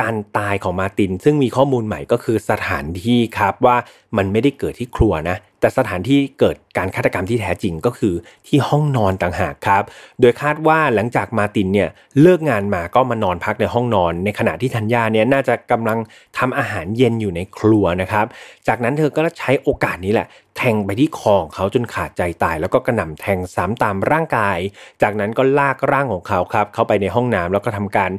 [0.00, 3.76] การตายของมาติน ซึ่งมีข้อมูลใหม่ก็คือสถานที่ครับว่า
[4.16, 8.14] มันไม่ได้เกิดที่ครัวนะแต่สถานที่เกิดการฆาตกรรมที่แท้จริงก็คือ
[8.46, 9.82] ที่ห้องนอนต่างหากครับ
[10.20, 11.88] โดยคาดว่าหลังจากมาตินเนี่ย
[12.20, 15.98] เลิกงานมาก็มานอนพักในห้องนอน ในขณะที่ธัญญาเนี่ยน่าจะกำลัง
[16.38, 18.26] ทำอาหารเย็นอยู่ในครัวนะครับ
[18.68, 24.58] จากนั้นเธอก็ใช้โอกาสนี้แหละ แทงไปที่คอของเขาจนขาดใจตาย แล้วก็กระหน่ำแทงซ้ำตามร่างกาย
[25.02, 28.10] จากนั้นก็ลากร่างของเขาครับเข้าไปในห้องน้ำแล้วก็ทำการ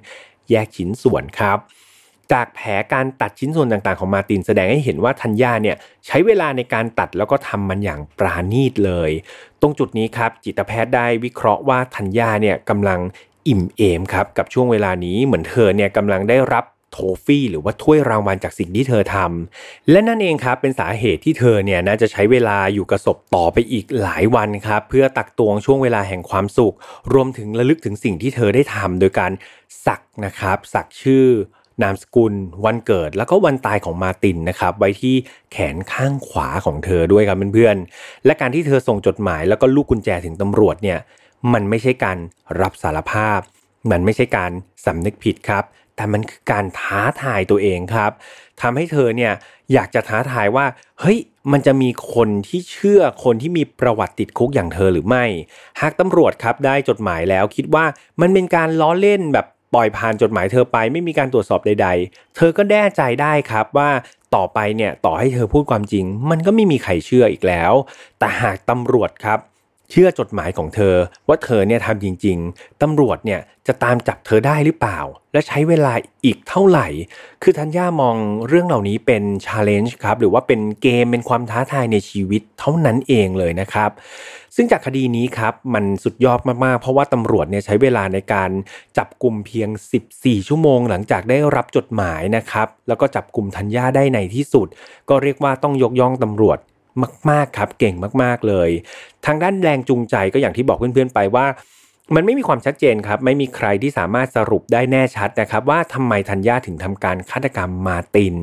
[0.51, 1.59] แยกชิ้นส่วนครับ
[2.31, 5.75] จากแผลการตัดชิ้นส่วนต่างๆของมาตินแสดงให้เห็นว่าทัญญาเนี่ย
[6.05, 9.11] ใช้เวลาในการตัดแล้วก็ทำมันอย่างปราณีตเลย
[9.61, 12.99] ตรงจุดนี้ครับจิตแพทย์ได้วิเคราะห์ว่าทัญญาเนี่ยกำลัง
[13.47, 16.63] อิ่มเอมครับกับช่วงเวลานี้เหมือนเธอเนี่ยกำลังได้รับ
[16.97, 26.75] โทฟี่หรือว่าถ้วยรางวัลจากสิ่งที่เธอทำและนั่นเองครับเป็นสาเหตุที่เธอเนี่ยน่าจะใช้เวลาอยู่กับศพต่อไปอีกหลายวันครับเพื่อตักตวงช่วงเวลาแห่งความสุข
[27.13, 29.31] รวมถึงระลึกถึงสิ่งที่เธอได้ทำโดยการ
[29.85, 31.25] สักนะครับสักชื่อ
[31.83, 32.33] นามสกุล
[32.65, 35.15] วันเกิดแล้วก็วันตายของมาตินนะครับ ไว้ที่
[35.51, 40.99] แขนข้างขวาของเธอด้วยครับเพื่อนๆและการที่เธอส่งจดหมายแล้วก็ลูกกุญแจถึงตำรวจเนี่ย
[41.53, 42.17] มันไม่ใช่การ
[42.61, 43.39] รับสารภาพ
[43.91, 44.51] มันไม่ใช่การ
[44.85, 45.63] สำนึกผิดครับ
[45.97, 48.11] แต่มันคือการท้าทายตัวเองครับ
[48.61, 49.33] ทำให้เธอเนี่ย
[49.73, 50.65] อยากจะท้าทายว่า
[50.99, 51.17] เฮ้ย
[51.51, 55.25] มันจะมีคนที่เชื่อคนที่มีประวัติติดคุกอย่างเธอหรือไม่
[55.81, 57.85] หากตำรวจครับได้จดหมายแล้วคิดว่า
[58.21, 63.89] มันเป็นการล้อเล่นแบบปล่อยผ่านจดหมายเธอไปไม่มีการตรวจสอบใด ๆ เธอก็แน่ใจได้ครับว่า
[64.35, 67.73] ต่อไปเนี่ยต่อให้เธอพูดความจริง มันก็ไม่มีใครเชื่ออีกแล้ว
[68.19, 69.39] แต่หากตำรวจครับ
[69.91, 70.95] เชื่อจดหมายของเธอ
[71.27, 74.99] ว่าเธอเนี่ยทำจริง ๆ ตำรวจเนี่ยจะตามจับเธอได้หรือเปล่า
[75.33, 75.93] และใช้เวลา
[76.25, 76.87] อีกเท่าไหร่
[77.43, 78.15] คือทัญญามอง
[78.47, 83.91] เรื่องเหล่านี้เป็นชาเลนจ์ครับ หรือว่าเป็นเกมเป็นความท้าทายในชีวิตเท่านั้นเองเลยนะครับ
[84.55, 88.49] ซึ่งจากคดีนี้ครับ มันสุดยอดมาก ๆ เพราะว่าตำรวจเนี่ยใช้เวลาในการ
[88.97, 89.69] จับกลุ่มเพียง
[90.09, 94.67] 14 ชั่วโมง หลังจากได้รับจดหมายนะครับ แล้วก็จับกลุ่มทัญญาได้ในที่สุด
[95.09, 96.59] ก็เรียกว่าต้องยกย่องตำรวจ
[97.29, 98.69] มาก ๆ ครับ เก่งมาก ๆ เลย
[99.25, 101.45] ทางด้านแรงจูงใจก็อย่างที่บอกเพื่อนๆไปว่า
[102.15, 108.35] มันไม่มีความชัดเจนครับ ไม่มีใครที่สามารถสรุปได้แน่ชัดนะครับ ว่าทำไมธัญญาถึงทำการฆาตกรรมมาติน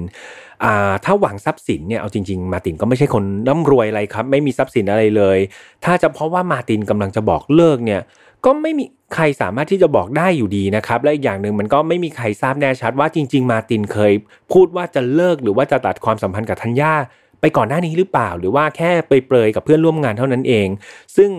[1.05, 5.39] ถ้าหวังทรัพย์สินเนี่ยเอาจริง ๆ มาตินก็ไม่ใช่คนร่ำรวยอะไรครับ ไม่มีทรัพย์สินอะไรเลย
[5.85, 8.01] ถ้าจะเพราะว่ามาตินกำลังจะบอกเลิกเนี่ย
[8.45, 8.85] ก็ไม่มี
[9.15, 14.13] ใครสามารถที่จะบอกได้อยู่ดีนะครับ และอีกอย่างหนึ่งมันก็ไม่มีใครทราบแน่ชัดว่าจริง ๆ มาตินเคย
[14.53, 16.95] พูดว่าจะเลิกหรือว่าจะตัดความสัมพันธ์กับธัญญา
[17.45, 20.69] ไปก่อนหน้านี้หรือเปล่า หรือว่าแค่ไปเปรยกับเพื่อนร่วมงานเท่านั้นเอง
[21.17, 21.31] ซึ่ง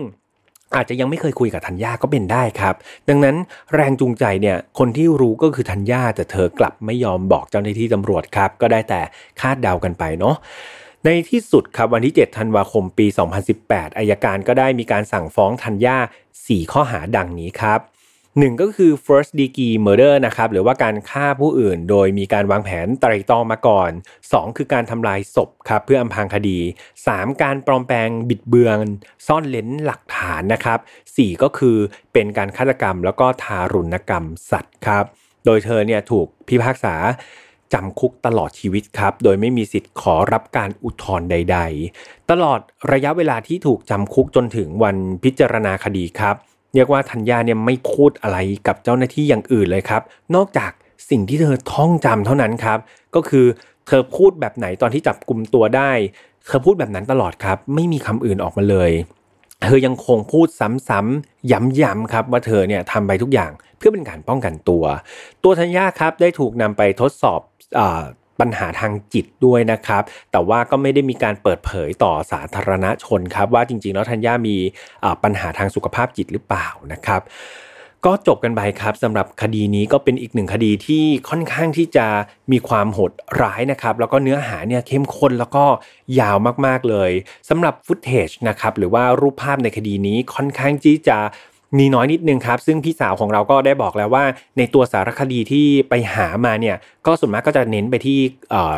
[0.74, 2.74] อาจจะยังไม่เคยคุยกับธัญญาก็เป็นได้ครับ
[3.08, 3.36] ดังนั้น
[3.74, 9.00] แรงจูงใจเนี่ยคนที่รู้ก็คือธัญญาแต่เธอกลับไม่ยอมบอกเจ้าหน้าที่ตำรวจครับ ก็ได้แต่
[9.40, 10.36] คาดเดากันไปเนาะ
[11.04, 13.06] ในที่สุดครับวันที่ 7 ธันวาคมปี
[13.52, 15.96] 2018 อายการก็ได้มีการสั่งฟ้องธัญญา
[16.34, 17.80] 4 ข้อหาดังนี้ครับ
[18.38, 23.90] หนึ่งก็คือ first degree murder นะครับหรือว่าการฆ่าผู้อื่น โดยมีการวางแผนไตรตรองมาก่อน
[24.24, 26.58] 2 คือการทำลายศพครับเพื่ออำพรางคดี
[27.00, 28.78] 3 การปลอมแปลงบิดเบือน
[29.26, 30.78] ซ่อนเลนหลักฐานนะครับ
[31.10, 31.76] 4 ก็คือ
[32.12, 35.04] เป็นการฆาตกรรม แล้วก็ทารุณกรรมสัตว์ครับ
[35.46, 36.94] โดยเธอเนี่ยถูกพิพากษา
[37.72, 41.58] จำคุกตลอดชีวิตครับ โดยไม่มีสิทธิ์ขอรับการอุทธรณ์ใด
[41.94, 42.60] ๆ ตลอด
[42.92, 46.36] ระยะเวลาที่ถูกจำคุกจนถึงวันพิจารณาคดีครับ
[46.76, 50.02] เรียกว่าธัญญาเนี่ยไม่พูดอะไรกับเจ้าหน้าที่อย่างอื่นเลยครับ
[50.34, 50.70] นอกจาก
[51.10, 52.78] สิ่งที่เธอท่องจำเท่านั้นครับ
[53.14, 53.46] ก็คือ
[53.86, 55.90] เธอพูดแบบไหนตอนที่จับกลุ่มตัวได้
[56.46, 58.90] เธอพูดแบบนั้นตลอดครับ ไม่มีคำอื่นออกมาเลย
[59.62, 60.46] เธอยังคงพูด
[60.88, 61.50] ซ้ำๆ
[61.82, 64.84] ย้ำๆครับ ว่าเธอเนี่ยทำไปทุกอย่างเพื่อเป็นการป้องกันตัว
[65.44, 67.40] ตัวธัญญาครับได้ถูกนำไปทดสอบ
[68.40, 74.56] ปัญหาทางจิตด้วยนะครับ แต่ว่าก็ไม่ได้มีการเปิดเผยต่อสาธารณชนครับ ว่าจริงๆ แล้วธัญญามี
[75.24, 77.22] ปัญหาทางสุขภาพจิตหรือเปล่านะครับ
[78.06, 82.06] ก็จบกันไปครับสำหรับคดีนี้ก็เป็นอีกหนึ่งคดีที่ค่อนข้างที่จะ
[82.52, 83.12] มีความโหด
[83.42, 85.64] ร้ายนะครับ แล้วก็เนื้อหาเนี่ยเข้มข้นแล้วก็
[86.20, 87.10] ยาวมากๆเลย
[87.48, 91.18] สำหรับฟุตเทจนะครับหรือว่ารูปภาพในคดีนี้ค่อนข้างที่จะ
[91.78, 94.24] มีน้อยนิดนึงครับซึ่งพี่สาวของเราก็ได้บอกแล้วว่า
[94.58, 98.18] ในตัวสารคดีที่ไปหามาเนี่ยก็ส่วนมากก็จะเน้นไปที่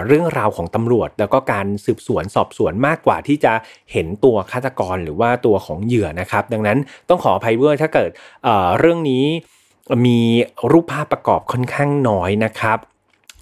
[0.07, 3.53] เรื่องราวของตำรวจ แล้วก็การสืบสวนสอบสวนมากกว่าที่จะ
[3.93, 6.79] เห็นตัวฆาตกรหรือว่าตัวของเหยื่อนะครับ ดังนั้น
[7.09, 8.11] ต้องขออภัยด้วยถ้าเกิด
[8.79, 9.25] เรื่องนี้
[10.07, 10.19] มี
[10.71, 12.79] รูปภาพประกอบค่อนข้างน้อยนะครับ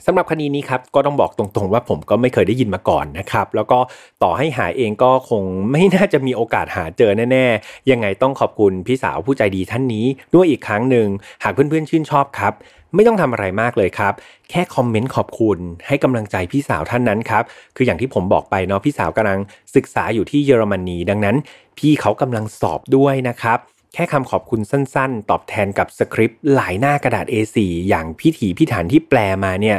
[0.04, 3.78] สำหรับคดีนี้ครับก็ต้องบอกตรงๆว่าผมก็ไม่เคยได้ยินมาก่อนนะครับแล้วก็
[4.22, 11.08] ต่อให้หาเองก็คงไม่น่าจะมีโอกาสหาเจอแน่ๆ ยังไงต้องขอบคุณพี่สาวผู้ใจดีท่านนี้ด้วยอีกครั้งหนึ่ง
[11.44, 12.52] หากเพื่อนๆชื่นชอบครับ
[12.94, 14.12] ไม่ต้องทำอะไรมากเลยครับ
[14.50, 17.42] แค่คอมเมนต์ขอบคุณให้กำลังใจพี่สาวท่านนั้นครับ
[17.76, 19.40] คืออย่างที่ผมบอกไปเนาะพี่สาวกำลัง
[19.74, 21.36] ศึกษาอยู่ที่เยอรมนีดังนั้น
[21.78, 23.58] พี่เขากำลังสอบด้วยนะครับ
[23.96, 27.56] แค่คำขอบคุณสั้นๆ ตอบแทนกับสคริปต์หลายหน้ากระดาษ A4
[27.88, 29.76] อย่างพิถีพิถันที่แปลมาเนี่ย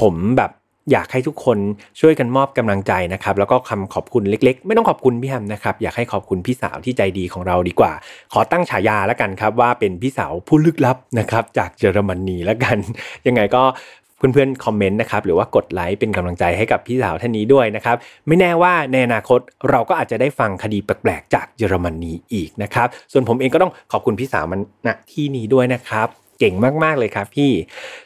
[0.00, 0.50] ผมแบบ
[0.92, 1.58] อยากให้ทุกคน
[2.00, 7.92] ช่วยกันมอบกำลังใจนะครับ แล้วก็คำขอบคุณเล็กๆ ไม่ต้องขอบคุณพี่แฮมนะครับ อยากให้ขอบคุณพี่สาวที่ใจดีของเราดีกว่า
[8.32, 12.78] ขอตั้งฉายาแล้วกันครับว่าเป็นพี่สาวผู้ลึกลับนะครับจากเยอรมนีแล้วกัน
[13.26, 13.62] ยังไงก็
[14.32, 17.96] เพื่อนๆคอมเมนต์นะครับหรือว่ากดไลค์เป็นกำลังใจให้กับพี่สาวท่านนี้ด้วยนะครับ
[18.26, 26.08] ไม่แน่ว่าในอนาคตเราก็อาจจะได้ฟังคดีแปลกๆจากเยอรมนีอีกนะครับส่วนผมเองก็ต้องขอบคุณพี่สาวมันณที่นี้ด้วยนะครับ
[26.38, 26.54] เก่ง
[26.84, 27.52] มากๆเลยครับพี่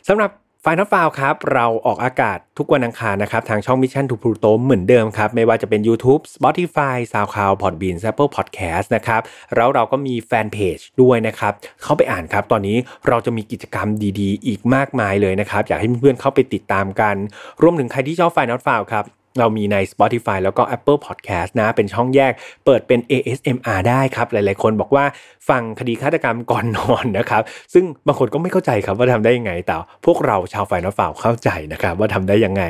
[0.09, 0.31] สำหรับ
[0.69, 9.21] ฟนอลฟาวครับเราออกอากาศทุกวันอังคารนะครับ ทางช่อง Mission to Pluto เหมือนเดิมครับ ไม่ว่าจะเป็น YouTube Spotify SoundCloud Podbean Apple Podcast นะครับ
[9.55, 11.53] แล้วเราก็มีแฟนเพจด้วยนะครับ
[11.83, 12.77] เข้าไปอ่านครับ ตอนนี้
[13.09, 13.89] เราจะมีกิจกรรม
[14.21, 17.17] ดีๆ อีกมากมายเลยนะครับ อยากให้เพื่อนๆเข้าไปติดตามกัน
[17.63, 19.05] รวมถึงใครที่ชอบ File Not Found ครับ
[19.39, 22.33] เรามีใน Spotify แล้วก็ Apple Podcast นะ เป็นช่องแยก
[22.65, 25.05] เปิดเป็น ASMR ได้ครับ หลายๆ คนบอกว่า
[25.49, 27.43] ฟังคดีฆาตกรรมก่อนนอนนะครับ
[27.75, 29.77] ซึ่งบางคนก็ไม่เข้าใจครับว่าทำได้ยังไงแต่
[30.07, 32.63] พวกเราชาว File Not Found เข้าใจนะครับ ว่าทำได้ยังไง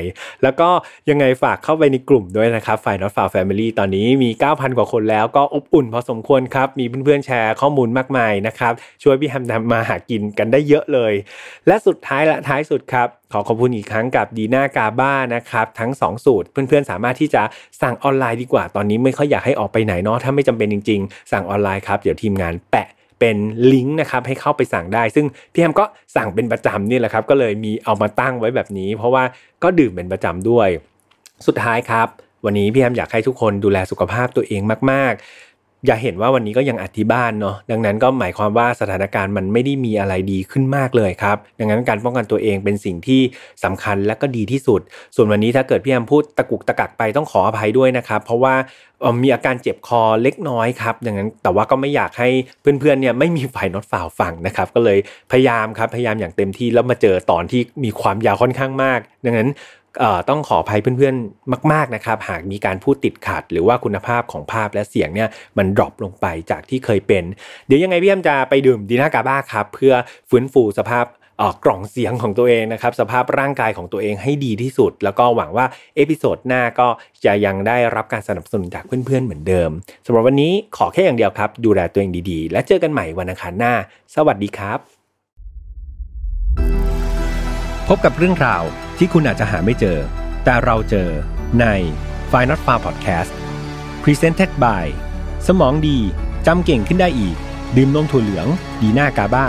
[0.42, 0.68] แล้วก็
[1.10, 11.12] ยังไงฝากเข้าไปในกลุ่มด้วยนะครับ File Not Found Family ตอนนี้มี 9,000 กว่าคนแล้วก็อบอุ่นพอสมควรครับ มีเพื่อนๆแชร์ข้อมูลมากมายนะครับ ช่วยพี่แฮมทำมาหากินกันได้เยอะเลย
[11.66, 17.42] และสุดท้ายและท้ายสุดครับขอขอบคุณอีกครั้งกับดีน่ากาบ้านะครับทั้ง 2 สูตรเพื่อนๆ สามารถที่จะ
[17.82, 22.88] สั่งออนไลน์ดีกว่า ตอนนี้ไม่ค่อยอยากให้ออกไปไหนเนาะถ้าไม่จำเป็นจริง ๆ สั่งออนไลน์ครับเดี๋ยวทีมงานแปะ
[23.20, 23.36] เป็น
[23.72, 25.84] ลิงก์นะครับให้เข้าไปสั่งได้ ซึ่งพี่แฮมก็
[26.16, 29.24] สั่งเป็นประจำนี่แหละครับ ก็เลยมีเอามาตั้งไว้แบบนี้ เพราะว่า
[29.62, 30.68] ก็ดื่มเป็นประจำด้วย
[31.46, 32.08] สุดท้ายครับ
[32.44, 35.55] วันนี้พี่แฮมอยากให้ทุกคนดูแลสุขภาพตัวเองมาก ๆ
[35.86, 43.20] อย่าเห็นว่าวันนี้ก็ยังอัดที่บ้านเนาะดังนั้นก็หมายความว่าสถานการณ์มันไม่ได้มีอะไรดีขึ้นมากเลยครับ ดังนั้นการป้องกันตัวเองเป็นสิ่งที่
[43.64, 44.80] สำคัญและก็ดีที่สุด
[45.16, 48.54] ส่วนวันนี้ถ้าเกิดพี่แอมพูดตะกุกตะกักไปต้องขออภัยด้วยนะครับ เพราะว่า
[49.22, 52.28] มีอาการเจ็บคอเล็กน้อยครับดังนั้นแต่ว่าก็ไม่อยากให้
[52.60, 54.98] เพื่อนๆเนี่ยไม่มีฝ่ายน็อตฝ่าวฟังนะครับก็เลย
[55.30, 59.48] พยายามครับพยายามอย่างเต็มที่แล้วมาเจอตอนที่มีความยาวค่อนข้างมาก ดังนั้น
[60.28, 65.28] ต้องขออภัยเพื่อนๆ มาก ๆนะครับ หากมีการพูดติดขัด หรือว่าคุณภาพของภาพและเสียงเนี่ย
[65.58, 67.24] มัน drop ลงไปจากที่เคยเป็น
[67.66, 69.94] เดี๋ยวยังไงพี่แอมจะไปดื่มดีน่ากาบ้าครับเพื่อ
[70.30, 71.06] ฟื้นฟูสภาพ
[71.64, 75.66] กล่องเสียงของตัวเองนะครับ สภาพร่างกายของตัวเองให้ดีที่สุด แล้วก็หวังว่า
[75.96, 76.88] episode หน้าก็
[77.24, 79.70] จะยังได้รับการสนับสนุนจากเพื่อนๆ เหมือนเดิม
[80.06, 83.72] สำหรับวันนี้ขอแค่อย่างเดียวครับ ดูแลตัวเองดีๆ และเจอกันใหม่วันอังคารหน้า
[84.14, 84.78] สวัสดีครับ
[87.88, 88.64] พบกับเรื่องราว
[88.98, 89.98] ที่คุณอาจจะหาไม่เจอ
[90.44, 91.08] แต่เราเจอ
[91.60, 91.66] ใน
[92.30, 93.32] f i n a l f a r Podcast
[94.02, 94.86] Presented by
[95.46, 95.98] สมองดี
[96.46, 97.36] จำเก่งขึ้นได้อีก
[97.76, 98.46] ดื่มนมถั่วเหลือง
[98.80, 99.46] ดีหน้ากาบ้า